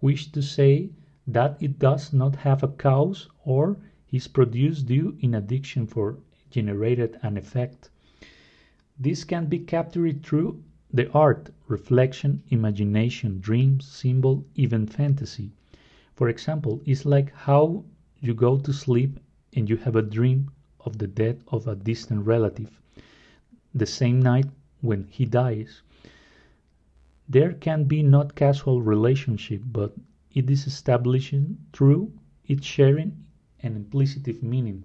which 0.02 0.32
to 0.34 0.42
say 0.42 0.90
that 1.26 1.56
it 1.62 1.80
does 1.80 2.12
not 2.12 2.36
have 2.36 2.62
a 2.62 2.68
cause 2.68 3.30
or 3.46 3.78
is 4.12 4.28
produced 4.28 4.86
due 4.86 5.16
in 5.22 5.34
addition 5.34 5.88
for 5.88 6.18
generated 6.50 7.18
an 7.22 7.38
effect. 7.38 7.90
This 9.00 9.24
can 9.24 9.46
be 9.46 9.60
captured 9.60 10.24
through 10.24 10.62
the 10.92 11.10
art, 11.12 11.50
reflection, 11.68 12.44
imagination, 12.50 13.40
dreams, 13.40 13.86
symbol, 13.88 14.46
even 14.56 14.88
fantasy. 14.88 15.52
For 16.16 16.28
example, 16.30 16.82
it's 16.86 17.06
like 17.06 17.32
how 17.34 17.86
you 18.20 18.34
go 18.34 18.58
to 18.58 18.74
sleep 18.74 19.20
and 19.54 19.70
you 19.70 19.78
have 19.78 19.96
a 19.96 20.02
dream 20.02 20.52
of 20.82 20.98
the 20.98 21.08
death 21.08 21.38
of 21.48 21.68
a 21.68 21.76
distant 21.76 22.26
relative 22.26 22.82
the 23.76 23.86
same 23.86 24.22
night 24.22 24.46
when 24.80 25.06
he 25.10 25.26
dies. 25.26 25.82
There 27.28 27.52
can 27.54 27.84
be 27.84 28.02
not 28.02 28.34
casual 28.34 28.82
relationship, 28.82 29.62
but 29.66 29.94
it 30.32 30.50
is 30.50 30.66
established 30.66 31.36
through 31.74 32.14
its 32.46 32.66
sharing 32.66 33.26
an 33.62 33.76
implicit 33.76 34.42
meaning. 34.42 34.84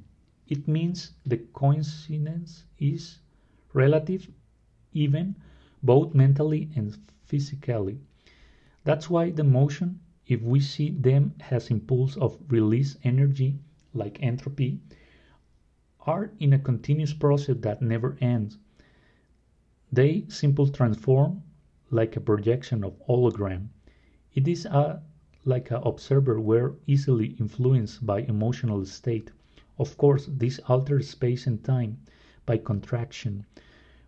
It 0.48 0.66
means 0.66 1.12
the 1.24 1.36
coincidence 1.52 2.64
is 2.80 3.20
relative, 3.72 4.28
even 4.92 5.36
both 5.82 6.12
mentally 6.12 6.70
and 6.74 6.96
physically. 7.26 8.00
That's 8.82 9.08
why 9.08 9.30
the 9.30 9.44
motion, 9.44 10.00
if 10.26 10.42
we 10.42 10.58
see 10.58 10.90
them 10.90 11.34
as 11.50 11.70
impulse 11.70 12.16
of 12.16 12.38
release 12.48 12.96
energy, 13.04 13.58
like 13.94 14.20
entropy, 14.20 14.80
are 16.00 16.32
in 16.40 16.54
a 16.54 16.58
continuous 16.58 17.12
process 17.12 17.56
that 17.60 17.82
never 17.82 18.16
ends. 18.20 18.58
They 19.92 20.24
simply 20.28 20.70
transform 20.70 21.42
like 21.90 22.16
a 22.16 22.20
projection 22.20 22.84
of 22.84 22.98
hologram. 23.08 23.70
It 24.32 24.46
is 24.46 24.64
a 24.66 25.02
like 25.44 25.70
an 25.72 25.82
observer 25.82 26.40
were 26.40 26.76
easily 26.86 27.34
influenced 27.40 28.06
by 28.06 28.20
emotional 28.20 28.84
state. 28.84 29.32
Of 29.78 29.96
course, 29.96 30.26
this 30.26 30.60
alters 30.68 31.08
space 31.08 31.46
and 31.46 31.64
time 31.64 31.98
by 32.46 32.58
contraction. 32.58 33.46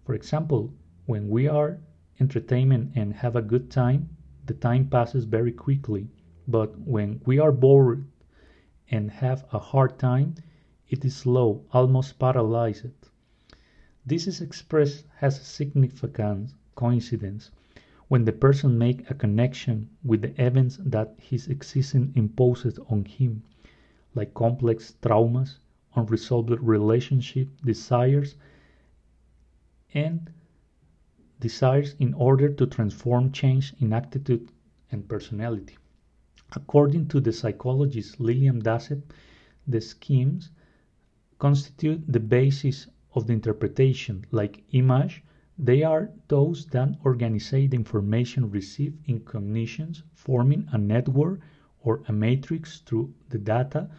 For 0.05 0.15
example, 0.15 0.73
when 1.07 1.29
we 1.29 1.49
are 1.49 1.81
entertainment 2.21 2.93
and 2.95 3.15
have 3.15 3.35
a 3.35 3.43
good 3.43 3.71
time, 3.71 4.09
the 4.47 4.55
time 4.55 4.89
passes 4.89 5.25
very 5.25 5.53
quickly. 5.53 6.09
But 6.47 6.79
when 6.79 7.21
we 7.27 7.41
are 7.41 7.51
bored 7.51 8.07
and 8.91 9.11
have 9.11 9.45
a 9.53 9.59
hard 9.59 9.99
time, 9.99 10.37
it 10.89 11.05
is 11.05 11.17
slow, 11.17 11.65
almost 11.73 12.19
paralyzed. 12.19 13.11
This 14.05 14.27
is 14.27 14.41
expressed 14.41 15.07
as 15.21 15.39
a 15.39 15.45
significant 15.45 16.55
coincidence 16.75 17.51
when 18.09 18.25
the 18.25 18.33
person 18.33 18.77
makes 18.77 19.11
a 19.11 19.15
connection 19.15 19.89
with 20.03 20.23
the 20.23 20.45
events 20.45 20.79
that 20.85 21.15
his 21.21 21.47
existence 21.47 22.11
imposes 22.17 22.79
on 22.91 23.05
him, 23.05 23.43
like 24.15 24.35
complex 24.35 24.97
traumas, 25.01 25.59
unresolved 25.95 26.51
relationship, 26.61 27.49
desires, 27.65 28.35
and 29.95 30.31
desires 31.39 31.95
in 31.99 32.13
order 32.15 32.49
to 32.49 32.67
transform 32.67 33.31
change 33.31 33.73
in 33.79 33.93
attitude 33.93 34.51
and 34.91 35.09
personality. 35.09 35.77
According 36.55 37.09
to 37.09 37.21
the 37.21 37.33
psychologist 37.33 38.19
Lillian 38.21 38.61
Dassett, 38.61 39.03
the 39.67 39.81
schemes 39.81 40.51
constitute 41.39 42.03
the 42.13 42.21
basis 42.21 42.89
of 43.15 43.27
the 43.27 43.33
interpretation, 43.33 44.25
like 44.31 44.63
image, 44.73 45.23
they 45.59 45.83
are 45.83 46.11
those 46.29 46.67
that 46.67 46.97
organize 47.05 47.51
the 47.51 47.69
information 47.75 48.51
received 48.51 48.99
in 49.07 49.21
cognitions, 49.21 50.03
forming 50.15 50.67
a 50.73 50.79
network 50.79 51.41
or 51.83 52.03
a 52.09 52.13
matrix 52.13 52.81
through 52.81 53.13
the 53.29 53.39
data 53.39 53.91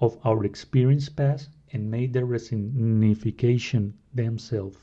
of 0.00 0.18
our 0.24 0.44
experience 0.44 1.08
past 1.08 1.50
and 1.72 1.90
make 1.90 2.12
their 2.12 2.26
resignification 2.26 3.92
themselves. 4.14 4.78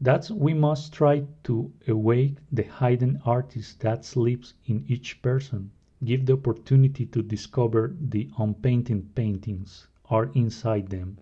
Thus, 0.00 0.30
we 0.30 0.54
must 0.54 0.92
try 0.92 1.24
to 1.44 1.72
awake 1.86 2.36
the 2.52 2.62
hidden 2.62 3.20
artist 3.24 3.80
that 3.80 4.04
sleeps 4.04 4.54
in 4.66 4.84
each 4.86 5.20
person, 5.22 5.70
give 6.04 6.26
the 6.26 6.34
opportunity 6.34 7.06
to 7.06 7.22
discover 7.22 7.96
the 8.00 8.30
unpainted 8.38 9.14
paintings 9.14 9.88
are 10.08 10.30
inside 10.34 10.88
them. 10.88 11.18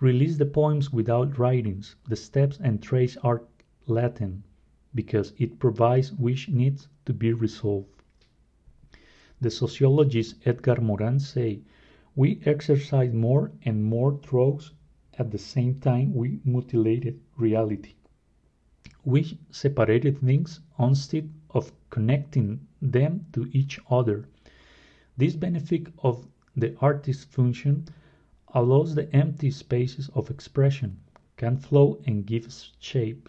Release 0.00 0.36
the 0.36 0.46
poems 0.46 0.92
without 0.92 1.38
writings. 1.38 1.94
The 2.08 2.16
steps 2.16 2.58
and 2.60 2.82
trace 2.82 3.16
are 3.18 3.44
Latin, 3.86 4.42
because 4.94 5.32
it 5.38 5.58
provides 5.60 6.12
which 6.12 6.48
needs 6.48 6.88
to 7.06 7.12
be 7.12 7.32
resolved. 7.32 7.88
The 9.40 9.50
sociologist 9.50 10.36
Edgar 10.46 10.80
Morin 10.80 11.20
say, 11.20 11.60
we 12.16 12.40
exercise 12.44 13.12
more 13.12 13.52
and 13.62 13.84
more 13.84 14.12
drugs 14.12 14.72
at 15.18 15.30
the 15.30 15.38
same 15.38 15.80
time 15.80 16.12
we 16.14 16.40
mutilated 16.44 17.20
reality. 17.36 17.94
we 19.04 19.38
separated 19.50 20.18
things 20.18 20.60
instead 20.78 21.30
of 21.50 21.72
connecting 21.90 22.66
them 22.80 23.26
to 23.32 23.48
each 23.52 23.78
other. 23.90 24.24
This 25.16 25.36
benefit 25.36 25.88
of 25.98 26.26
the 26.56 26.76
artist's 26.80 27.24
function 27.24 27.86
allows 28.54 28.94
the 28.94 29.12
empty 29.14 29.50
spaces 29.50 30.08
of 30.14 30.30
expression 30.30 30.98
can 31.36 31.56
flow 31.56 32.00
and 32.06 32.24
give 32.24 32.46
shape. 32.78 33.28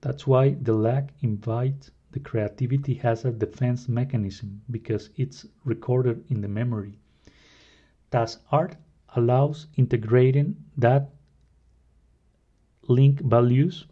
That's 0.00 0.26
why 0.26 0.54
the 0.54 0.72
lack 0.72 1.12
invites 1.20 1.90
the 2.10 2.20
creativity 2.20 2.94
has 2.94 3.24
a 3.24 3.30
defense 3.30 3.88
mechanism 3.88 4.62
because 4.70 5.10
it's 5.16 5.46
recorded 5.64 6.24
in 6.28 6.40
the 6.40 6.48
memory. 6.48 6.98
Thus, 8.10 8.38
art 8.50 8.76
allows 9.14 9.66
integrating 9.76 10.56
that 10.76 11.10
link 12.88 13.20
values 13.20 13.86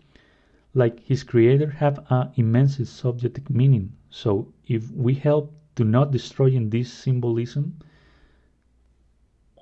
like 0.74 1.00
his 1.00 1.22
creator 1.22 1.70
have 1.70 2.04
an 2.10 2.30
immense 2.36 2.88
subjective 2.88 3.50
meaning. 3.50 3.92
So 4.08 4.52
if 4.66 4.90
we 4.90 5.14
help 5.14 5.54
to 5.76 5.84
not 5.84 6.12
destroying 6.12 6.70
this 6.70 6.92
symbolism 6.92 7.78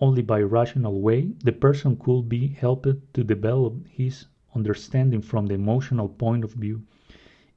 only 0.01 0.23
by 0.23 0.41
rational 0.41 1.01
way, 1.01 1.33
the 1.45 1.53
person 1.53 1.97
could 1.97 2.29
be 2.29 2.49
helped 2.49 3.15
to 3.15 3.25
develop 3.25 3.87
his 3.89 4.27
understanding 4.55 5.23
from 5.23 5.47
the 5.47 5.55
emotional 5.55 6.09
point 6.09 6.45
of 6.45 6.53
view, 6.53 6.83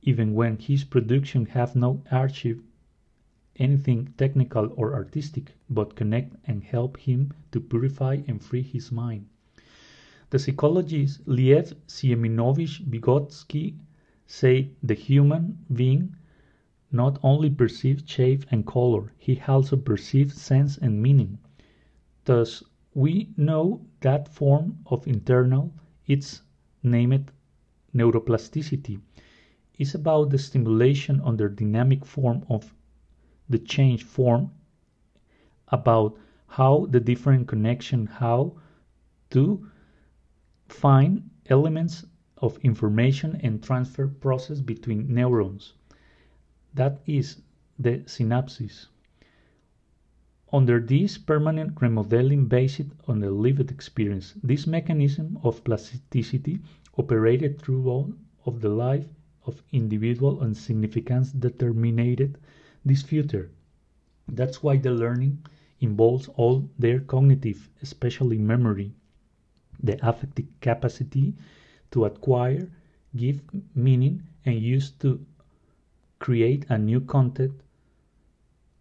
even 0.01 0.33
when 0.33 0.57
his 0.57 0.83
production 0.83 1.45
have 1.45 1.75
no 1.75 2.03
archive 2.11 2.61
anything 3.57 4.13
technical 4.17 4.73
or 4.75 4.93
artistic, 4.93 5.51
but 5.69 5.95
connect 5.95 6.35
and 6.45 6.63
help 6.63 6.97
him 6.97 7.31
to 7.51 7.59
purify 7.59 8.17
and 8.27 8.41
free 8.41 8.61
his 8.63 8.91
mind. 8.91 9.27
The 10.31 10.39
psychologist 10.39 11.25
Liev 11.27 11.73
Sieminovich 11.87 12.81
Vygotsky 12.89 13.75
said 14.25 14.69
the 14.81 14.93
human 14.93 15.59
being 15.71 16.15
not 16.91 17.19
only 17.21 17.49
perceives 17.49 18.09
shape 18.09 18.45
and 18.49 18.65
color, 18.65 19.11
he 19.17 19.39
also 19.47 19.75
perceives 19.75 20.41
sense 20.41 20.77
and 20.77 21.01
meaning. 21.01 21.37
Thus, 22.33 22.63
we 22.93 23.33
know 23.35 23.85
that 23.99 24.29
form 24.29 24.77
of 24.85 25.05
internal, 25.05 25.73
it's 26.07 26.41
named 26.81 27.29
neuroplasticity, 27.93 29.01
is 29.77 29.95
about 29.95 30.29
the 30.29 30.37
stimulation 30.37 31.19
under 31.25 31.49
dynamic 31.49 32.05
form 32.05 32.45
of 32.47 32.73
the 33.49 33.59
change 33.59 34.05
form, 34.05 34.49
about 35.67 36.17
how 36.47 36.85
the 36.85 37.01
different 37.01 37.49
connection, 37.49 38.05
how 38.05 38.55
to 39.31 39.69
find 40.69 41.29
elements 41.47 42.05
of 42.37 42.57
information 42.59 43.41
and 43.43 43.61
transfer 43.61 44.07
process 44.07 44.61
between 44.61 45.13
neurons. 45.13 45.73
That 46.75 47.01
is 47.05 47.41
the 47.77 47.97
synapses. 48.05 48.87
Under 50.53 50.81
this 50.81 51.17
permanent 51.17 51.81
remodeling 51.81 52.47
based 52.47 52.81
on 53.07 53.19
the 53.21 53.31
lived 53.31 53.71
experience, 53.71 54.33
this 54.43 54.67
mechanism 54.67 55.39
of 55.43 55.63
plasticity 55.63 56.59
operated 56.97 57.61
through 57.61 57.87
all 57.89 58.13
of 58.45 58.59
the 58.59 58.67
life 58.67 59.07
of 59.45 59.63
individual 59.71 60.41
and 60.43 60.57
significance 60.57 61.31
determined 61.31 62.37
this 62.83 63.01
future. 63.01 63.49
That's 64.27 64.61
why 64.61 64.75
the 64.75 64.91
learning 64.91 65.39
involves 65.79 66.27
all 66.35 66.69
their 66.77 66.99
cognitive, 66.99 67.69
especially 67.81 68.37
memory, 68.37 68.91
the 69.81 70.05
affective 70.05 70.47
capacity 70.59 71.33
to 71.91 72.03
acquire, 72.03 72.69
give 73.15 73.41
meaning, 73.73 74.23
and 74.45 74.59
use 74.59 74.91
to 74.99 75.25
create 76.19 76.65
a 76.67 76.77
new 76.77 76.99
content 76.99 77.53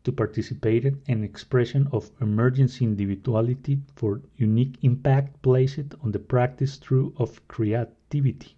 to 0.05 0.13
participate 0.13 0.95
in 1.07 1.25
expression 1.25 1.89
of 1.93 2.11
emergency 2.21 2.85
individuality 2.85 3.81
for 3.97 4.23
unique 4.37 4.79
impact 4.83 5.43
placed 5.43 5.95
on 6.03 6.13
the 6.13 6.19
practice 6.19 6.77
through 6.77 7.13
of 7.19 7.47
creativity. 7.49 8.57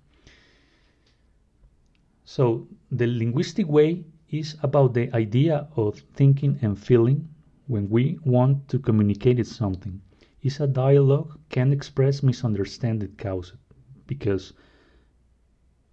So 2.25 2.69
the 2.91 3.07
linguistic 3.07 3.67
way 3.67 4.05
is 4.31 4.57
about 4.63 4.95
the 4.95 5.15
idea 5.15 5.69
of 5.77 5.99
thinking 6.15 6.59
and 6.63 6.79
feeling 6.79 7.29
when 7.67 7.89
we 7.91 8.19
want 8.25 8.69
to 8.69 8.79
communicate 8.79 9.47
something 9.47 10.01
is 10.43 10.61
a 10.61 10.67
dialogue 10.67 11.39
can 11.51 11.73
express 11.73 12.23
misunderstanding 12.23 13.15
caused 13.17 13.55
because 14.07 14.53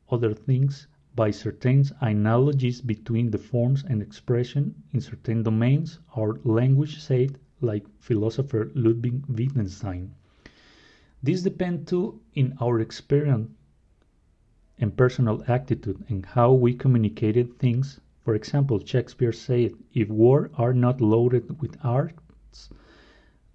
other 0.09 0.33
things 0.33 0.87
by 1.19 1.31
certain 1.31 1.83
analogies 1.99 2.79
between 2.79 3.29
the 3.29 3.37
forms 3.37 3.83
and 3.89 4.01
expression 4.01 4.73
in 4.93 5.01
certain 5.01 5.43
domains 5.43 5.99
our 6.15 6.39
language 6.45 6.97
said 7.01 7.37
like 7.59 7.85
philosopher 7.99 8.71
Ludwig 8.73 9.25
Wittgenstein. 9.27 10.15
This 11.21 11.41
depends 11.41 11.89
too 11.89 12.21
in 12.35 12.55
our 12.61 12.79
experience 12.79 13.49
and 14.77 14.95
personal 14.95 15.43
attitude 15.45 16.01
and 16.07 16.25
how 16.25 16.53
we 16.53 16.73
communicated 16.73 17.59
things. 17.59 17.99
For 18.23 18.33
example, 18.33 18.79
Shakespeare 18.79 19.33
said, 19.33 19.73
if 19.93 20.07
words 20.07 20.53
are 20.57 20.73
not 20.73 21.01
loaded 21.01 21.59
with 21.59 21.75
arts, 21.83 22.69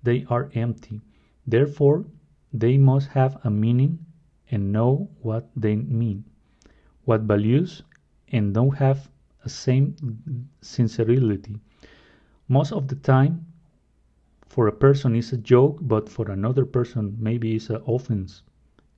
they 0.02 0.26
are 0.28 0.50
empty. 0.54 1.00
Therefore, 1.46 2.04
they 2.52 2.76
must 2.76 3.08
have 3.08 3.40
a 3.42 3.50
meaning 3.50 4.04
and 4.50 4.70
know 4.70 5.08
what 5.22 5.48
they 5.56 5.76
mean, 5.76 6.24
what 7.04 7.22
values, 7.22 7.82
and 8.32 8.54
don't 8.54 8.76
have 8.76 9.10
a 9.44 9.48
same 9.48 9.94
sincerity. 10.60 11.58
Most 12.48 12.72
of 12.72 12.88
the 12.88 12.96
time, 12.96 13.46
for 14.48 14.68
a 14.68 14.72
person 14.72 15.16
is 15.16 15.32
a 15.32 15.36
joke, 15.36 15.78
but 15.82 16.08
for 16.08 16.30
another 16.30 16.64
person 16.64 17.16
maybe 17.18 17.56
it's 17.56 17.70
an 17.70 17.82
offense. 17.86 18.42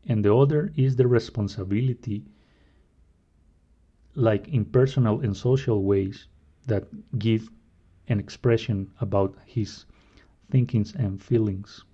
And 0.07 0.25
the 0.25 0.35
other 0.35 0.73
is 0.77 0.97
the 0.97 1.07
responsibility, 1.07 2.25
like 4.14 4.49
in 4.49 4.64
personal 4.64 5.21
and 5.21 5.37
social 5.37 5.83
ways 5.83 6.29
that 6.66 6.85
give 7.19 7.51
an 8.09 8.21
expression 8.21 8.90
about 9.01 9.37
his 9.47 9.85
thinkings 10.51 10.95
and 10.95 11.21
feelings. 11.21 11.85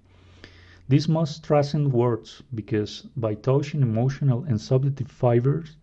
This 0.88 1.08
must 1.08 1.44
transcend 1.44 1.92
words 1.92 2.42
because 2.54 3.06
by 3.16 3.34
touching 3.34 3.80
emotional 3.80 4.44
and 4.44 4.60
subjective 4.60 5.10
fibers, 5.10 5.76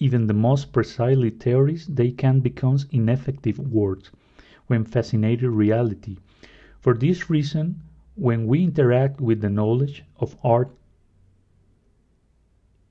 even 0.00 0.26
the 0.26 0.34
most 0.34 0.72
precisely 0.72 1.30
theories, 1.30 1.86
they 1.86 2.10
can 2.10 2.40
become 2.40 2.78
ineffective 2.90 3.58
words 3.58 4.10
when 4.66 4.84
fascinated 4.84 5.50
reality. 5.50 6.16
For 6.80 6.94
this 6.94 7.28
reason, 7.28 7.82
when 8.16 8.46
we 8.46 8.64
interact 8.64 9.20
with 9.20 9.40
the 9.42 9.50
knowledge 9.50 10.02
of 10.18 10.36
art 10.42 10.70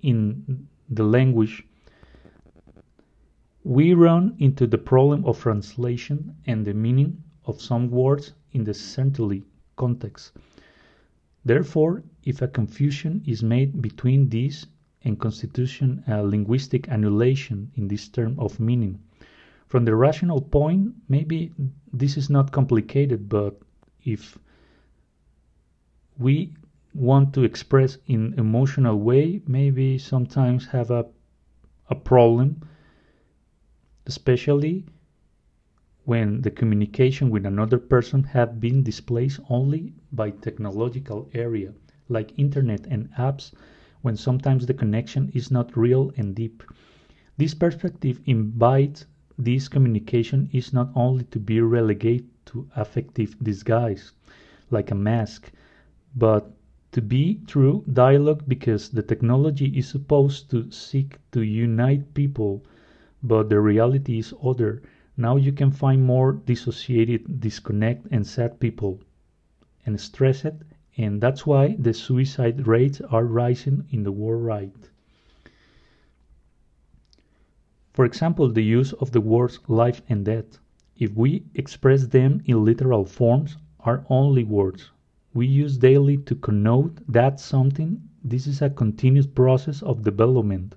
in 0.01 0.67
the 0.89 1.03
language, 1.03 1.65
we 3.63 3.93
run 3.93 4.35
into 4.39 4.67
the 4.67 4.77
problem 4.77 5.25
of 5.25 5.41
translation 5.41 6.35
and 6.45 6.63
the 6.65 6.73
meaning 6.73 7.23
of 7.45 7.61
some 7.61 7.89
words 7.89 8.33
in 8.53 8.63
the 8.63 8.73
centrally 8.73 9.43
context. 9.75 10.31
Therefore, 11.43 12.03
if 12.23 12.41
a 12.41 12.47
confusion 12.47 13.23
is 13.25 13.41
made 13.41 13.81
between 13.81 14.29
this 14.29 14.67
and 15.03 15.19
constitution 15.19 16.03
a 16.07 16.23
linguistic 16.23 16.89
annulation 16.89 17.71
in 17.75 17.87
this 17.87 18.07
term 18.07 18.35
of 18.39 18.59
meaning. 18.59 18.99
From 19.67 19.85
the 19.85 19.95
rational 19.95 20.41
point, 20.41 20.95
maybe 21.07 21.51
this 21.93 22.17
is 22.17 22.29
not 22.29 22.51
complicated, 22.51 23.29
but 23.29 23.61
if 24.03 24.37
we 26.17 26.53
want 26.93 27.33
to 27.33 27.43
express 27.43 27.97
in 28.07 28.33
emotional 28.37 28.99
way, 28.99 29.41
maybe 29.47 29.97
sometimes 29.97 30.65
have 30.67 30.91
a, 30.91 31.05
a 31.89 31.95
problem, 31.95 32.61
especially 34.05 34.85
when 36.05 36.41
the 36.41 36.49
communication 36.51 37.29
with 37.29 37.45
another 37.45 37.77
person 37.77 38.23
have 38.23 38.59
been 38.59 38.81
displaced 38.81 39.39
only 39.49 39.93
by 40.11 40.31
technological 40.31 41.29
area 41.33 41.71
like 42.07 42.37
internet 42.39 42.87
and 42.87 43.07
apps 43.19 43.53
when 44.01 44.15
sometimes 44.15 44.65
the 44.65 44.73
connection 44.73 45.29
is 45.33 45.51
not 45.51 45.75
real 45.75 46.11
and 46.17 46.35
deep. 46.35 46.63
This 47.37 47.53
perspective 47.53 48.21
invites 48.25 49.05
this 49.37 49.67
communication 49.67 50.49
is 50.51 50.73
not 50.73 50.91
only 50.95 51.23
to 51.25 51.39
be 51.39 51.61
relegated 51.61 52.27
to 52.47 52.67
affective 52.75 53.35
disguise 53.41 54.11
like 54.71 54.91
a 54.91 54.95
mask 54.95 55.51
but 56.15 56.51
to 56.91 57.01
be 57.01 57.39
true 57.45 57.83
dialogue 57.93 58.43
because 58.47 58.89
the 58.89 59.03
technology 59.03 59.77
is 59.77 59.87
supposed 59.87 60.49
to 60.49 60.69
seek 60.71 61.19
to 61.31 61.41
unite 61.41 62.13
people 62.13 62.65
but 63.21 63.49
the 63.49 63.59
reality 63.59 64.17
is 64.17 64.33
other. 64.43 64.81
Now 65.15 65.35
you 65.35 65.51
can 65.51 65.71
find 65.71 66.03
more 66.03 66.33
dissociated, 66.33 67.39
disconnect, 67.39 68.07
and 68.11 68.25
sad 68.25 68.59
people 68.59 68.99
and 69.85 69.99
stressed, 69.99 70.53
and 70.99 71.21
that's 71.21 71.47
why 71.47 71.77
the 71.79 71.93
suicide 71.93 72.67
rates 72.67 72.99
are 73.09 73.23
rising 73.23 73.85
in 73.89 74.03
the 74.03 74.11
world 74.11 74.43
right. 74.43 74.89
For 77.93 78.03
example, 78.03 78.51
the 78.51 78.65
use 78.65 78.91
of 78.91 79.13
the 79.13 79.21
words 79.21 79.59
life 79.69 80.01
and 80.09 80.25
death. 80.25 80.59
If 80.97 81.15
we 81.15 81.45
express 81.55 82.07
them 82.07 82.41
in 82.43 82.65
literal 82.65 83.05
forms, 83.05 83.55
are 83.79 84.05
only 84.09 84.43
words. 84.43 84.91
We 85.33 85.47
use 85.47 85.77
daily 85.77 86.17
to 86.17 86.35
connote 86.35 86.99
that 87.07 87.39
something. 87.39 88.01
This 88.21 88.45
is 88.45 88.61
a 88.61 88.69
continuous 88.69 89.27
process 89.27 89.81
of 89.81 90.03
development 90.03 90.75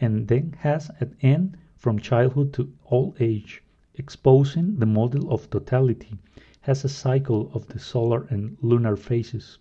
and 0.00 0.26
then 0.26 0.54
has 0.60 0.90
an 1.00 1.16
end 1.20 1.58
from 1.76 1.98
childhood 1.98 2.54
to 2.54 2.72
old 2.86 3.20
age, 3.20 3.62
exposing 3.96 4.76
the 4.78 4.86
model 4.86 5.30
of 5.30 5.50
totality, 5.50 6.16
has 6.64 6.82
a 6.82 6.88
cycle 6.88 7.50
of 7.52 7.66
the 7.68 7.78
solar 7.78 8.26
and 8.30 8.56
lunar 8.62 8.96
phases. 8.96 9.58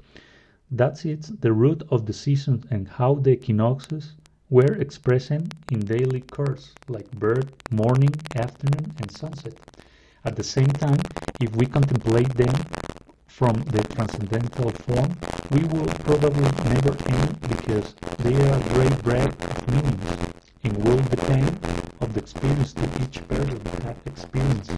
That's 0.72 1.04
it, 1.04 1.42
the 1.42 1.52
root 1.52 1.84
of 1.92 2.06
the 2.06 2.14
seasons 2.14 2.66
and 2.72 2.88
how 2.88 3.16
the 3.16 3.32
equinoxes 3.32 4.14
were 4.50 4.76
expressed 4.80 5.32
in 5.32 5.80
daily 5.82 6.22
course, 6.22 6.74
like 6.88 7.12
birth, 7.12 7.52
morning, 7.72 8.16
afternoon, 8.38 8.94
and 9.02 9.12
sunset. 9.12 9.54
At 10.24 10.38
the 10.38 10.44
same 10.46 10.70
time, 10.70 11.00
if 11.42 11.54
we 11.58 11.66
contemplate 11.66 12.34
them 12.36 12.56
from 13.28 13.56
the 13.64 13.84
transcendental 13.84 14.72
form, 14.72 15.18
we 15.52 15.64
will 15.74 15.88
probably 16.08 16.50
never 16.72 16.96
end 17.10 17.42
because 17.42 17.96
they 18.20 18.36
are 18.48 18.58
a 18.58 18.74
great 18.76 19.04
breadth 19.04 19.36
of 19.52 19.68
meanings 19.76 20.34
and 20.64 20.78
will 20.86 21.04
depend 21.10 21.50
of 22.00 22.14
the 22.14 22.22
experience 22.22 22.72
that 22.74 23.02
each 23.02 23.28
person 23.28 23.60
has 23.84 23.98
experienced. 24.06 24.72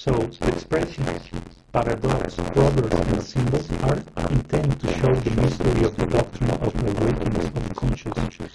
So 0.00 0.12
the 0.12 0.48
expressions, 0.48 1.28
paradox, 1.74 2.34
proverbs, 2.34 2.94
and 3.12 3.22
symbols 3.22 3.70
are 3.82 4.30
intended 4.30 4.80
to 4.80 4.88
show 4.94 5.14
the 5.14 5.30
mystery 5.42 5.84
of 5.84 5.94
the 5.94 6.06
doctrine 6.06 6.50
of 6.52 6.72
the 6.72 6.90
awakening 6.90 7.36
of 7.36 7.68
the 7.68 7.74
conscious, 7.74 8.52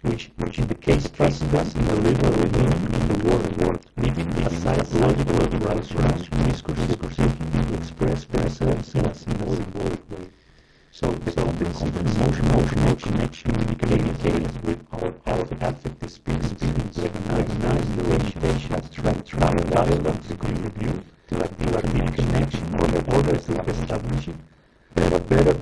which, 0.00 0.30
which 0.38 0.58
indicates 0.58 1.10
transcendence 1.10 1.74
in 1.74 1.84
the 1.84 1.96
literal 1.96 2.46
meaning 2.56 2.94
of 2.94 3.08
the 3.08 3.28
world, 3.28 3.62
word 3.62 3.80
leaving 3.98 4.30
aside 4.46 4.90
logical 4.94 5.58
rational 5.68 6.16
discourse 6.48 7.14
seeking 7.14 7.50
to 7.52 7.74
express 7.74 8.24
themselves 8.24 8.94
in 8.94 9.04
a 9.04 9.14
symbolic 9.14 10.09
So 11.00 11.10
the 11.12 11.32
complex 11.32 11.80
emotional 11.80 12.94
connection 12.96 13.52
communicated 13.76 14.64
with 14.66 14.84
our, 14.92 15.14
our 15.32 15.40
affective 15.40 15.96
experience 16.02 16.98
recognize 16.98 17.96
the 17.96 18.02
relation, 18.02 18.74
abstract 18.74 19.30
dialogue 19.70 20.22
to 20.28 20.36
contribute 20.36 21.02
to 21.28 21.42
a 21.42 21.48
deep 21.48 22.14
connection 22.14 22.66
in 22.66 22.80
order 22.80 23.00
to 23.00 23.70
establish 23.70 24.28
better, 24.94 25.20
better 25.20 25.54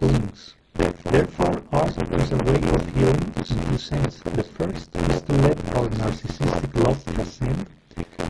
bonds. 0.00 0.54
Therefore, 0.74 1.62
art 1.70 1.96
is 2.12 2.32
a 2.32 2.36
way 2.38 2.60
of 2.74 2.94
healing 2.96 3.34
in 3.36 3.44
two 3.44 3.78
senses. 3.78 4.20
The 4.24 4.42
first 4.42 4.96
is 4.96 5.22
to 5.22 5.32
let 5.42 5.76
our 5.76 5.88
narcissistic 5.90 6.84
love 6.84 7.04
transcend, 7.04 7.68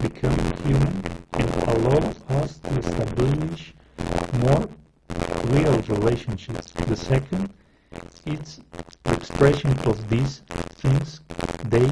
become 0.02 0.38
human, 0.64 1.02
and 1.32 1.50
allow 1.72 2.12
us 2.28 2.58
to 2.58 2.78
establish 2.78 3.72
more 4.44 4.68
real 5.54 5.80
relationships. 5.82 6.72
The 6.72 6.96
second 6.96 7.52
is 8.26 8.60
expression 9.06 9.70
of 9.80 10.08
these 10.08 10.42
things. 10.76 11.20
They 11.64 11.88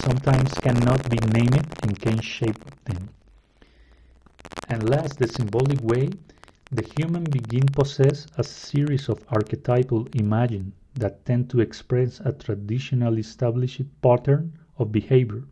sometimes 0.00 0.52
cannot 0.54 1.08
be 1.10 1.18
named 1.32 1.66
and 1.82 1.98
can 2.00 2.20
shape 2.20 2.64
them. 2.84 3.08
And 4.68 4.88
last, 4.88 5.18
the 5.18 5.28
symbolic 5.28 5.80
way, 5.82 6.10
the 6.70 6.88
human 6.96 7.24
being 7.24 7.66
possess 7.66 8.26
a 8.38 8.42
series 8.42 9.08
of 9.08 9.24
archetypal 9.28 10.08
images 10.14 10.64
that 10.94 11.24
tend 11.26 11.50
to 11.50 11.60
express 11.60 12.20
a 12.20 12.32
traditionally 12.32 13.20
established 13.20 13.82
pattern 14.00 14.58
of 14.78 14.90
behavior, 14.90 15.44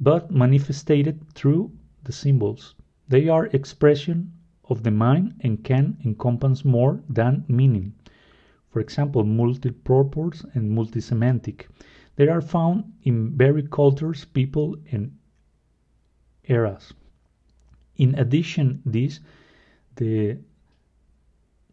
but 0.00 0.30
manifested 0.30 1.18
through 1.34 1.72
the 2.04 2.12
symbols. 2.12 2.74
They 3.08 3.28
are 3.28 3.46
expression 3.46 4.32
of 4.68 4.82
the 4.82 4.90
mind 4.90 5.34
and 5.40 5.62
can 5.62 5.96
encompass 6.04 6.64
more 6.64 7.00
than 7.08 7.44
meaning. 7.48 7.94
For 8.70 8.80
example, 8.80 9.24
multi-purpose 9.24 10.44
and 10.54 10.70
multi-semantic. 10.70 11.68
They 12.16 12.28
are 12.28 12.40
found 12.40 12.92
in 13.02 13.36
varied 13.36 13.70
cultures, 13.70 14.24
people, 14.24 14.76
and 14.90 15.16
eras. 16.44 16.92
In 17.96 18.14
addition, 18.16 18.82
this 18.84 19.20
the 19.96 20.38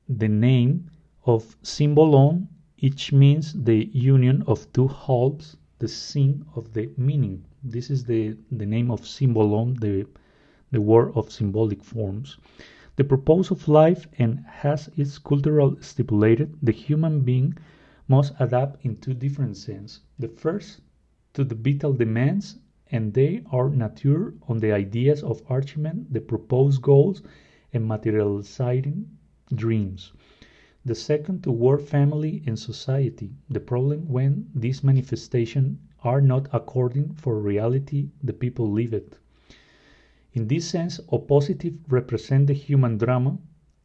the 0.07 0.27
name 0.27 0.89
of 1.25 1.55
symbolon 1.63 2.47
each 2.77 3.13
means 3.13 3.53
the 3.53 3.85
union 3.93 4.43
of 4.45 4.71
two 4.73 4.87
halves, 4.87 5.55
the 5.79 5.87
syn 5.87 6.45
of 6.55 6.73
the 6.73 6.89
meaning. 6.97 7.45
This 7.63 7.89
is 7.89 8.03
the, 8.03 8.35
the 8.51 8.65
name 8.65 8.91
of 8.91 9.07
symbolon, 9.07 9.75
the 9.75 10.05
the 10.71 10.81
word 10.81 11.11
of 11.15 11.31
symbolic 11.31 11.83
forms. 11.83 12.37
The 12.95 13.03
purpose 13.03 13.49
of 13.49 13.67
life 13.67 14.07
and 14.19 14.39
has 14.45 14.87
its 14.95 15.17
cultural 15.17 15.75
stipulated, 15.81 16.55
the 16.61 16.71
human 16.71 17.21
being 17.21 17.55
must 18.07 18.33
adapt 18.39 18.85
in 18.85 18.97
two 18.97 19.15
different 19.15 19.57
senses. 19.57 20.01
The 20.19 20.27
first 20.27 20.81
to 21.33 21.43
the 21.43 21.55
vital 21.55 21.93
demands, 21.93 22.59
and 22.91 23.11
they 23.13 23.41
are 23.51 23.69
nature 23.71 24.35
on 24.47 24.59
the 24.59 24.71
ideas 24.73 25.23
of 25.23 25.41
achievement, 25.49 26.13
the 26.13 26.21
proposed 26.21 26.83
goals, 26.83 27.23
and 27.73 27.87
materializing 27.87 29.09
dreams. 29.55 30.13
The 30.85 30.93
second 30.93 31.43
to 31.45 31.51
work 31.51 31.81
family 31.81 32.43
and 32.45 32.59
society, 32.59 33.31
the 33.49 33.59
problem 33.59 34.07
when 34.07 34.51
these 34.53 34.83
manifestations 34.83 35.79
are 36.03 36.21
not 36.21 36.47
according 36.53 37.13
for 37.13 37.39
reality 37.39 38.09
the 38.21 38.33
people 38.33 38.69
live 38.71 38.93
it. 38.93 39.17
In 40.35 40.47
this 40.47 40.67
sense, 40.67 40.99
oppositive 41.11 41.77
represent 41.89 42.47
the 42.47 42.53
human 42.53 42.97
drama, 42.97 43.37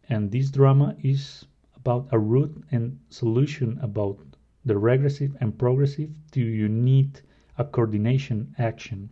and 0.08 0.30
this 0.30 0.50
drama 0.50 0.96
is 1.02 1.44
about 1.76 2.08
a 2.10 2.18
root 2.18 2.64
and 2.70 2.98
solution 3.10 3.78
about 3.82 4.18
the 4.64 4.78
regressive 4.78 5.36
and 5.40 5.58
progressive 5.58 6.10
to 6.30 6.40
unite 6.40 7.20
a 7.58 7.66
coordination 7.66 8.54
action. 8.56 9.10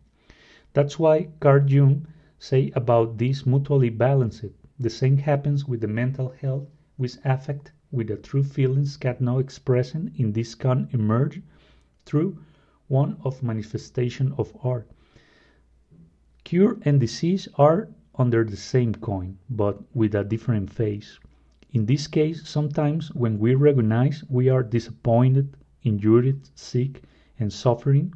That's 0.72 0.98
why 0.98 1.28
Carl 1.40 1.70
Jung 1.70 2.06
say 2.38 2.70
about 2.74 3.18
this 3.18 3.44
mutually 3.44 3.90
balanced. 3.90 4.46
The 4.80 4.88
same 4.88 5.18
happens 5.18 5.68
with 5.68 5.82
the 5.82 5.88
mental 5.88 6.30
health, 6.30 6.66
which 6.96 7.18
affect 7.22 7.70
with 7.90 8.08
the 8.08 8.16
true 8.16 8.44
feelings 8.44 8.96
can 8.96 9.16
now 9.20 9.40
expressing 9.40 10.10
in 10.16 10.32
this 10.32 10.54
can 10.54 10.88
emerge 10.92 11.42
through 12.06 12.38
one 12.88 13.18
of 13.24 13.42
manifestation 13.42 14.32
of 14.38 14.56
art. 14.64 14.90
Cure 16.46 16.78
and 16.82 17.00
disease 17.00 17.48
are 17.56 17.88
under 18.14 18.44
the 18.44 18.56
same 18.56 18.94
coin, 18.94 19.36
but 19.50 19.82
with 19.96 20.14
a 20.14 20.22
different 20.22 20.70
face. 20.70 21.18
In 21.72 21.86
this 21.86 22.06
case, 22.06 22.48
sometimes 22.48 23.12
when 23.16 23.40
we 23.40 23.56
recognize 23.56 24.22
we 24.28 24.48
are 24.48 24.62
disappointed, 24.62 25.56
injured, 25.82 26.48
sick, 26.54 27.02
and 27.40 27.52
suffering, 27.52 28.14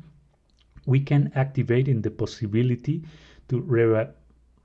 we 0.87 1.01
can 1.01 1.33
activate 1.35 1.89
in 1.89 2.03
the 2.03 2.11
possibility 2.13 3.03
to 3.49 3.61
re 3.63 4.07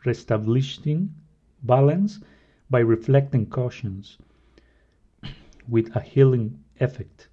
reestablishing 0.06 1.16
balance 1.64 2.20
by 2.70 2.82
reflecting 2.82 3.48
cautions 3.48 4.20
with 5.68 5.90
a 5.96 6.02
healing 6.02 6.60
effect. 6.80 7.30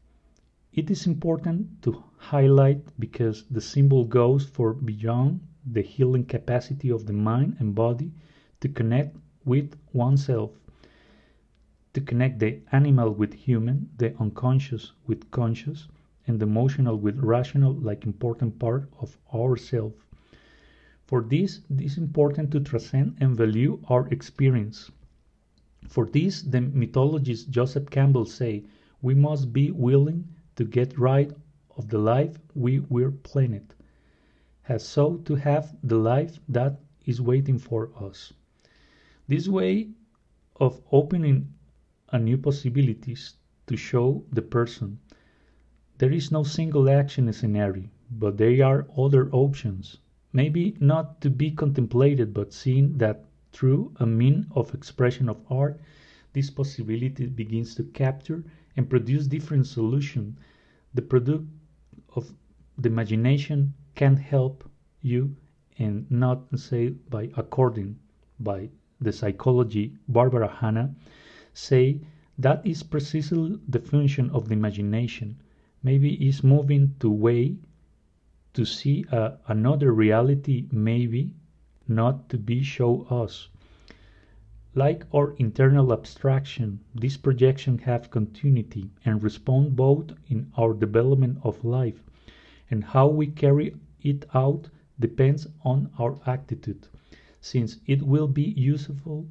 It 0.72 0.90
is 0.90 1.06
important 1.06 1.82
to 1.82 2.02
highlight 2.16 2.98
because 2.98 3.44
the 3.50 3.60
symbol 3.60 4.06
goes 4.06 4.46
for 4.46 4.72
beyond 4.72 5.40
the 5.64 5.82
healing 5.82 6.24
capacity 6.24 6.90
of 6.90 7.06
the 7.06 7.12
mind 7.12 7.56
and 7.58 7.74
body 7.74 8.10
to 8.60 8.68
connect 8.68 9.16
with 9.44 9.76
oneself, 9.92 10.50
to 11.92 12.00
connect 12.00 12.38
the 12.38 12.60
animal 12.72 13.10
with 13.12 13.32
human, 13.32 13.88
the 13.98 14.16
unconscious 14.18 14.92
with 15.06 15.30
conscious, 15.30 15.88
and 16.26 16.40
the 16.40 16.46
emotional 16.46 16.96
with 16.96 17.18
rational 17.18 17.72
like 17.74 18.04
important 18.04 18.58
part 18.58 18.88
of 19.00 19.16
ourself. 19.34 19.92
For 21.06 21.22
this, 21.22 21.60
it 21.70 21.80
is 21.80 21.98
important 21.98 22.50
to 22.52 22.60
transcend 22.60 23.16
and 23.20 23.36
value 23.36 23.80
our 23.88 24.08
experience. 24.08 24.90
For 25.88 26.06
this, 26.06 26.42
the 26.42 26.60
mythologist 26.60 27.50
Joseph 27.50 27.90
Campbell 27.90 28.24
say, 28.24 28.64
we 29.00 29.14
must 29.14 29.52
be 29.52 29.70
willing 29.70 30.28
to 30.56 30.64
get 30.64 30.98
rid 30.98 31.34
of 31.76 31.88
the 31.88 31.98
life 31.98 32.38
we 32.54 32.80
were 32.80 33.10
planned 33.10 33.74
has 34.62 34.86
sought 34.86 35.24
to 35.26 35.34
have 35.34 35.76
the 35.82 35.96
life 35.96 36.38
that 36.48 36.80
is 37.04 37.20
waiting 37.20 37.58
for 37.58 37.90
us. 38.00 38.32
This 39.28 39.48
way 39.48 39.90
of 40.56 40.80
opening 40.92 41.52
a 42.10 42.18
new 42.18 42.38
possibilities 42.38 43.34
to 43.66 43.76
show 43.76 44.24
the 44.30 44.42
person 44.42 44.98
there 45.98 46.10
is 46.10 46.32
no 46.32 46.42
single 46.42 46.90
action 46.90 47.32
scenario, 47.32 47.84
but 48.10 48.36
there 48.36 48.64
are 48.66 48.88
other 48.98 49.30
options, 49.30 49.98
maybe 50.32 50.76
not 50.80 51.20
to 51.20 51.30
be 51.30 51.52
contemplated, 51.52 52.34
but 52.34 52.52
seen 52.52 52.98
that 52.98 53.24
through 53.52 53.92
a 54.00 54.06
mean 54.06 54.46
of 54.50 54.74
expression 54.74 55.28
of 55.28 55.40
art, 55.48 55.80
this 56.32 56.50
possibility 56.50 57.26
begins 57.26 57.76
to 57.76 57.84
capture 57.84 58.42
and 58.76 58.90
produce 58.90 59.28
different 59.28 59.66
solutions. 59.66 60.36
The 60.94 61.02
product 61.02 61.44
of 62.16 62.34
the 62.76 62.88
imagination 62.88 63.74
can 63.94 64.16
help 64.16 64.68
you 65.00 65.36
and 65.78 66.10
not 66.10 66.58
say 66.58 66.88
by 66.88 67.30
according 67.36 67.98
by 68.40 68.68
the 69.00 69.12
psychology 69.12 69.96
Barbara 70.08 70.48
Hannah 70.48 70.94
say 71.52 72.00
that 72.38 72.66
is 72.66 72.82
precisely 72.82 73.58
the 73.68 73.78
function 73.78 74.30
of 74.30 74.48
the 74.48 74.54
imagination. 74.54 75.36
Maybe 75.82 76.14
is 76.26 76.42
moving 76.42 76.94
to 77.00 77.10
way 77.10 77.56
to 78.54 78.64
see 78.64 79.04
another 79.46 79.92
reality 79.92 80.66
maybe 80.70 81.34
not 81.88 82.28
to 82.30 82.38
be 82.38 82.62
show 82.62 83.02
us. 83.10 83.48
Like 84.74 85.04
our 85.12 85.32
internal 85.38 85.92
abstraction, 85.92 86.80
these 86.94 87.16
projections 87.16 87.82
have 87.82 88.10
continuity 88.10 88.90
and 89.04 89.22
respond 89.22 89.76
both 89.76 90.12
in 90.28 90.50
our 90.56 90.72
development 90.72 91.38
of 91.42 91.64
life, 91.64 92.02
and 92.72 92.82
how 92.82 93.06
we 93.06 93.26
carry 93.26 93.76
it 94.00 94.24
out 94.32 94.70
depends 94.98 95.46
on 95.62 95.90
our 95.98 96.18
attitude, 96.24 96.88
since 97.38 97.76
it 97.84 98.00
will 98.02 98.26
be 98.26 98.54
useful 98.56 99.28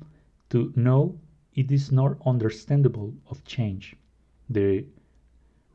to 0.47 0.71
know 0.75 1.19
it 1.55 1.71
is 1.71 1.91
not 1.91 2.15
understandable 2.23 3.11
of 3.31 3.43
change. 3.43 3.95
The 4.47 4.85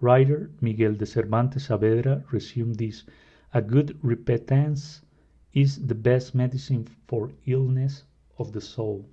writer 0.01 0.49
Miguel 0.61 0.95
de 0.95 1.07
Cervantes 1.07 1.67
Saavedra 1.67 2.25
resumed 2.31 2.77
this 2.77 3.03
A 3.53 3.61
good 3.61 3.99
repentance 4.01 5.03
is 5.53 5.87
the 5.89 5.95
best 5.97 6.37
medicine 6.37 6.87
for 7.09 7.33
illness 7.47 8.05
of 8.39 8.53
the 8.53 8.61
soul. 8.61 9.05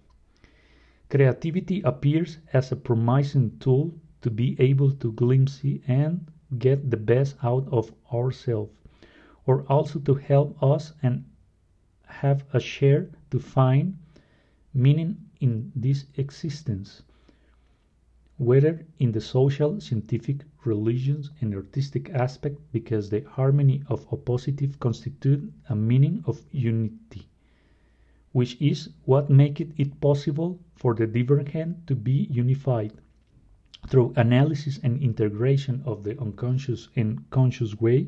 Creativity 1.10 1.82
appears 1.82 2.38
as 2.54 2.72
a 2.72 2.76
promising 2.76 3.58
tool 3.58 3.96
to 4.22 4.30
be 4.30 4.56
able 4.60 4.92
to 4.92 5.12
glimpse 5.13 5.63
and 5.88 6.30
get 6.60 6.89
the 6.92 6.98
best 6.98 7.36
out 7.44 7.68
of 7.72 7.92
ourselves, 8.13 8.72
or 9.46 9.63
also 9.63 10.00
to 10.00 10.16
help 10.16 10.62
us 10.63 10.94
and 11.02 11.26
have 12.06 12.44
a 12.54 12.60
share 12.60 13.10
to 13.32 13.39
find 13.39 13.98
meaning 14.74 15.18
in 15.39 15.72
this 15.76 16.06
existence, 16.16 17.04
whether 18.38 18.86
in 19.00 19.12
the 19.12 19.22
social, 19.22 19.80
scientific, 19.80 20.44
religious, 20.66 21.30
and 21.42 21.54
artistic 21.56 22.10
aspect, 22.12 22.58
because 22.72 23.10
the 23.10 23.22
harmony 23.22 23.84
of 23.88 24.10
oppositive 24.10 24.80
constitute 24.80 25.52
a 25.70 25.76
meaning 25.76 26.24
of 26.28 26.42
unity 26.52 27.28
which 28.34 28.60
is 28.60 28.89
what 29.06 29.30
makes 29.30 29.62
it 29.78 30.02
possible 30.02 30.60
for 30.76 30.96
the 30.96 31.06
divergent 31.06 31.86
to 31.86 31.96
be 31.96 32.28
unified. 32.32 32.92
Through 33.88 34.13
analysis 34.15 34.80
and 34.82 35.02
integration 35.02 35.84
of 35.86 36.04
the 36.04 36.19
unconscious 36.19 36.89
and 36.96 37.30
conscious 37.30 37.80
way, 37.80 38.08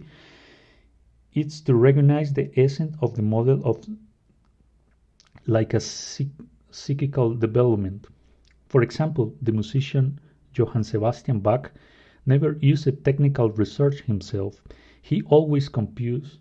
it's 1.33 1.61
to 1.61 1.75
recognize 1.75 2.33
the 2.33 2.51
essence 2.59 2.95
of 3.01 3.15
the 3.15 3.21
model 3.21 3.61
of 3.65 3.85
like 5.45 5.73
a 5.73 5.79
psychical 5.79 7.35
development. 7.35 8.07
For 8.67 8.81
example, 8.81 9.35
the 9.41 9.51
musician 9.51 10.19
Johann 10.53 10.83
Sebastian 10.83 11.39
Bach 11.39 11.71
never 12.25 12.57
used 12.61 13.03
technical 13.03 13.51
research 13.51 14.01
himself. 14.01 14.61
He 15.01 15.21
always 15.23 15.69
composed 15.69 16.39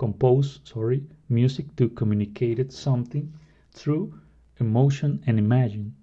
compose 0.00 0.60
sorry, 0.64 1.04
music 1.28 1.76
to 1.76 1.90
communicate 1.90 2.72
something 2.72 3.30
through 3.70 4.18
emotion 4.58 5.22
and 5.26 5.38
imagine. 5.38 5.94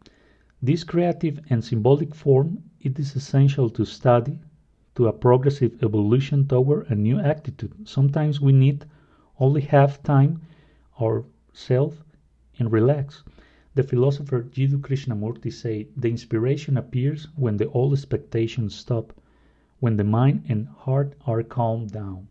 This 0.61 0.83
creative 0.83 1.39
and 1.49 1.63
symbolic 1.63 2.13
form 2.13 2.63
it 2.87 2.97
is 2.97 3.17
essential 3.17 3.69
to 3.69 3.83
study 3.83 4.39
to 4.95 5.07
a 5.07 5.11
progressive 5.11 5.83
evolution 5.83 6.47
toward 6.47 6.89
a 6.89 6.95
new 6.95 7.19
attitude. 7.19 7.73
Sometimes 7.85 8.39
we 8.39 8.53
need 8.53 8.85
only 9.39 9.59
have 9.59 10.01
time 10.03 10.39
ourselves 11.01 11.97
and 12.57 12.71
relax. 12.71 13.25
The 13.75 13.83
philosopher 13.83 14.41
Jiddu 14.41 14.79
Krishnamurti 14.79 15.51
said, 15.51 15.87
The 15.97 16.09
inspiration 16.09 16.77
appears 16.77 17.27
when 17.35 17.57
the 17.57 17.69
old 17.71 17.91
expectations 17.91 18.73
stop, 18.73 19.11
when 19.81 19.97
the 19.97 20.05
mind 20.05 20.45
and 20.47 20.69
heart 20.69 21.13
are 21.25 21.43
calmed 21.43 21.91
down. 21.91 22.29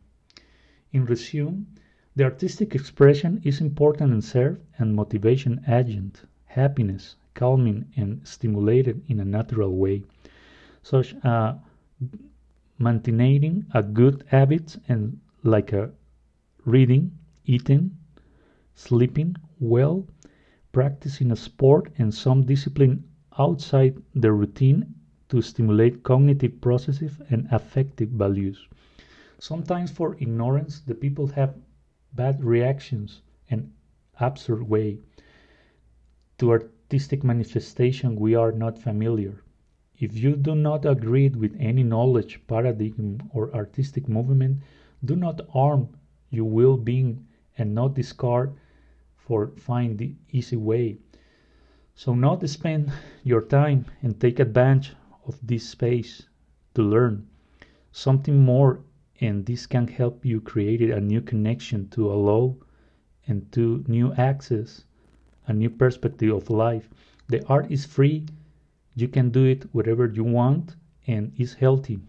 In 0.91 1.05
resume, 1.05 1.67
the 2.15 2.25
artistic 2.25 2.75
expression 2.75 3.43
is 3.45 3.61
important 3.61 4.11
and 4.11 4.25
serve 4.25 4.59
and 4.79 4.97
motivation 4.97 5.63
agent, 5.69 6.23
happiness, 6.47 7.17
calming 7.35 7.85
and 7.95 8.27
stimulated 8.27 9.03
in 9.07 9.21
a 9.21 9.25
natural 9.25 9.77
way, 9.77 10.03
such 10.87 11.17
uh, 11.25 11.53
maintaining 12.79 13.67
a 13.75 13.83
good 13.83 14.23
habits 14.29 14.79
and 14.87 15.19
like 15.43 15.75
reading, 16.65 17.11
eating, 17.45 17.91
sleeping 18.77 19.35
well, 19.59 20.07
practicing 20.71 21.33
a 21.33 21.37
sport 21.37 21.93
and 21.99 22.15
some 22.15 22.47
discipline 22.47 23.03
outside 23.37 24.01
the 24.15 24.31
routine 24.31 24.95
to 25.29 25.43
stimulate 25.43 26.05
cognitive 26.05 26.61
processes 26.61 27.19
and 27.31 27.49
affective 27.51 28.11
values. 28.11 28.69
Sometimes 29.41 29.91
for 29.91 30.15
ignorance 30.21 30.83
the 30.83 30.95
people 30.95 31.27
have 31.27 31.57
bad 32.13 32.45
reactions 32.45 33.23
and 33.51 33.73
absurd 34.21 34.63
way. 34.63 34.99
To 36.39 36.53
artistic 36.53 37.25
manifestation 37.25 38.15
we 38.15 38.37
are 38.37 38.53
not 38.53 38.79
familiar. 38.79 39.43
If 39.99 40.19
you 40.19 40.37
do 40.37 40.55
not 40.55 40.85
agree 40.85 41.29
with 41.31 41.57
any 41.59 41.83
knowledge, 41.83 42.41
paradigm, 42.47 43.31
or 43.33 43.55
artistic 43.55 44.09
movement, 44.09 44.61
do 45.05 45.17
not 45.17 45.41
arm 45.55 45.89
your 46.31 46.51
will 46.51 46.77
being 46.77 47.27
and 47.57 47.75
not 47.75 47.95
discard 47.95 48.53
for 49.17 49.49
find 49.57 49.97
the 49.99 50.15
easy 50.31 50.57
way. 50.57 50.99
So 51.95 52.15
not 52.15 52.47
spend 52.49 52.93
your 53.25 53.41
time 53.41 53.87
and 54.03 54.21
take 54.21 54.39
advantage 54.39 54.95
of 55.27 55.39
this 55.43 55.69
space 55.69 56.29
to 56.75 56.83
learn 56.83 57.27
something 57.91 58.45
more 58.45 58.81
and 59.21 59.47
this 59.47 59.67
can 59.67 59.89
help 59.89 60.27
you 60.27 60.41
create 60.43 60.83
a 60.83 61.01
new 61.01 61.23
connection 61.23 61.89
to 61.89 62.13
allow 62.13 62.55
and 63.27 63.51
to 63.53 63.83
new 63.89 64.13
access 64.15 64.85
a 65.47 65.53
new 65.55 65.71
perspective 65.71 66.35
of 66.35 66.51
life 66.51 66.91
the 67.29 67.43
art 67.47 67.71
is 67.71 67.87
free 67.87 68.27
you 68.97 69.07
can 69.07 69.31
do 69.31 69.45
it 69.45 69.63
wherever 69.73 70.07
you 70.07 70.25
want 70.25 70.75
and 71.07 71.33
is 71.37 71.55
healthy. 71.55 72.01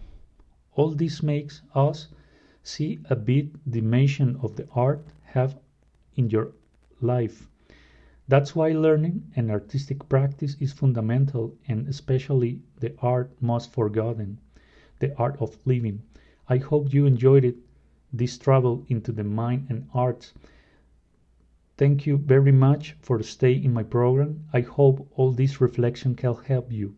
All 0.74 0.90
this 0.90 1.22
makes 1.22 1.62
us 1.76 2.08
see 2.64 3.00
a 3.12 3.16
bit 3.16 3.70
dimension 3.70 4.38
of 4.42 4.56
the 4.56 4.68
art 4.74 5.06
have 5.26 5.60
in 6.16 6.32
your 6.32 6.54
life. 7.02 7.48
That's 8.28 8.56
why 8.56 8.72
learning 8.72 9.32
and 9.36 9.52
artistic 9.52 10.10
practice 10.10 10.56
is 10.60 10.74
fundamental 10.74 11.56
and 11.68 11.88
especially 11.88 12.62
the 12.80 12.96
art 13.02 13.32
most 13.40 13.72
forgotten 13.72 14.40
the 15.00 15.16
art 15.18 15.38
of 15.40 15.58
living. 15.66 16.02
I 16.50 16.58
hope 16.58 16.92
you 16.94 17.06
enjoyed 17.06 17.46
it, 17.46 17.58
this 18.12 18.38
travel 18.38 18.84
into 18.88 19.12
the 19.12 19.24
mind 19.24 19.68
and 19.70 19.88
arts. 19.94 20.34
Thank 21.78 22.08
you 22.08 22.18
very 22.18 22.52
much 22.52 22.96
for 23.02 23.22
staying 23.22 23.64
in 23.64 23.74
my 23.74 23.84
program. 23.84 24.46
I 24.52 24.62
hope 24.62 25.08
all 25.16 25.32
this 25.32 25.62
reflection 25.62 26.16
can 26.16 26.36
help 26.46 26.72
you. 26.72 26.96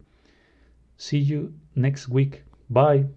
See 0.97 1.19
you 1.19 1.53
next 1.75 2.09
week. 2.09 2.43
Bye. 2.69 3.07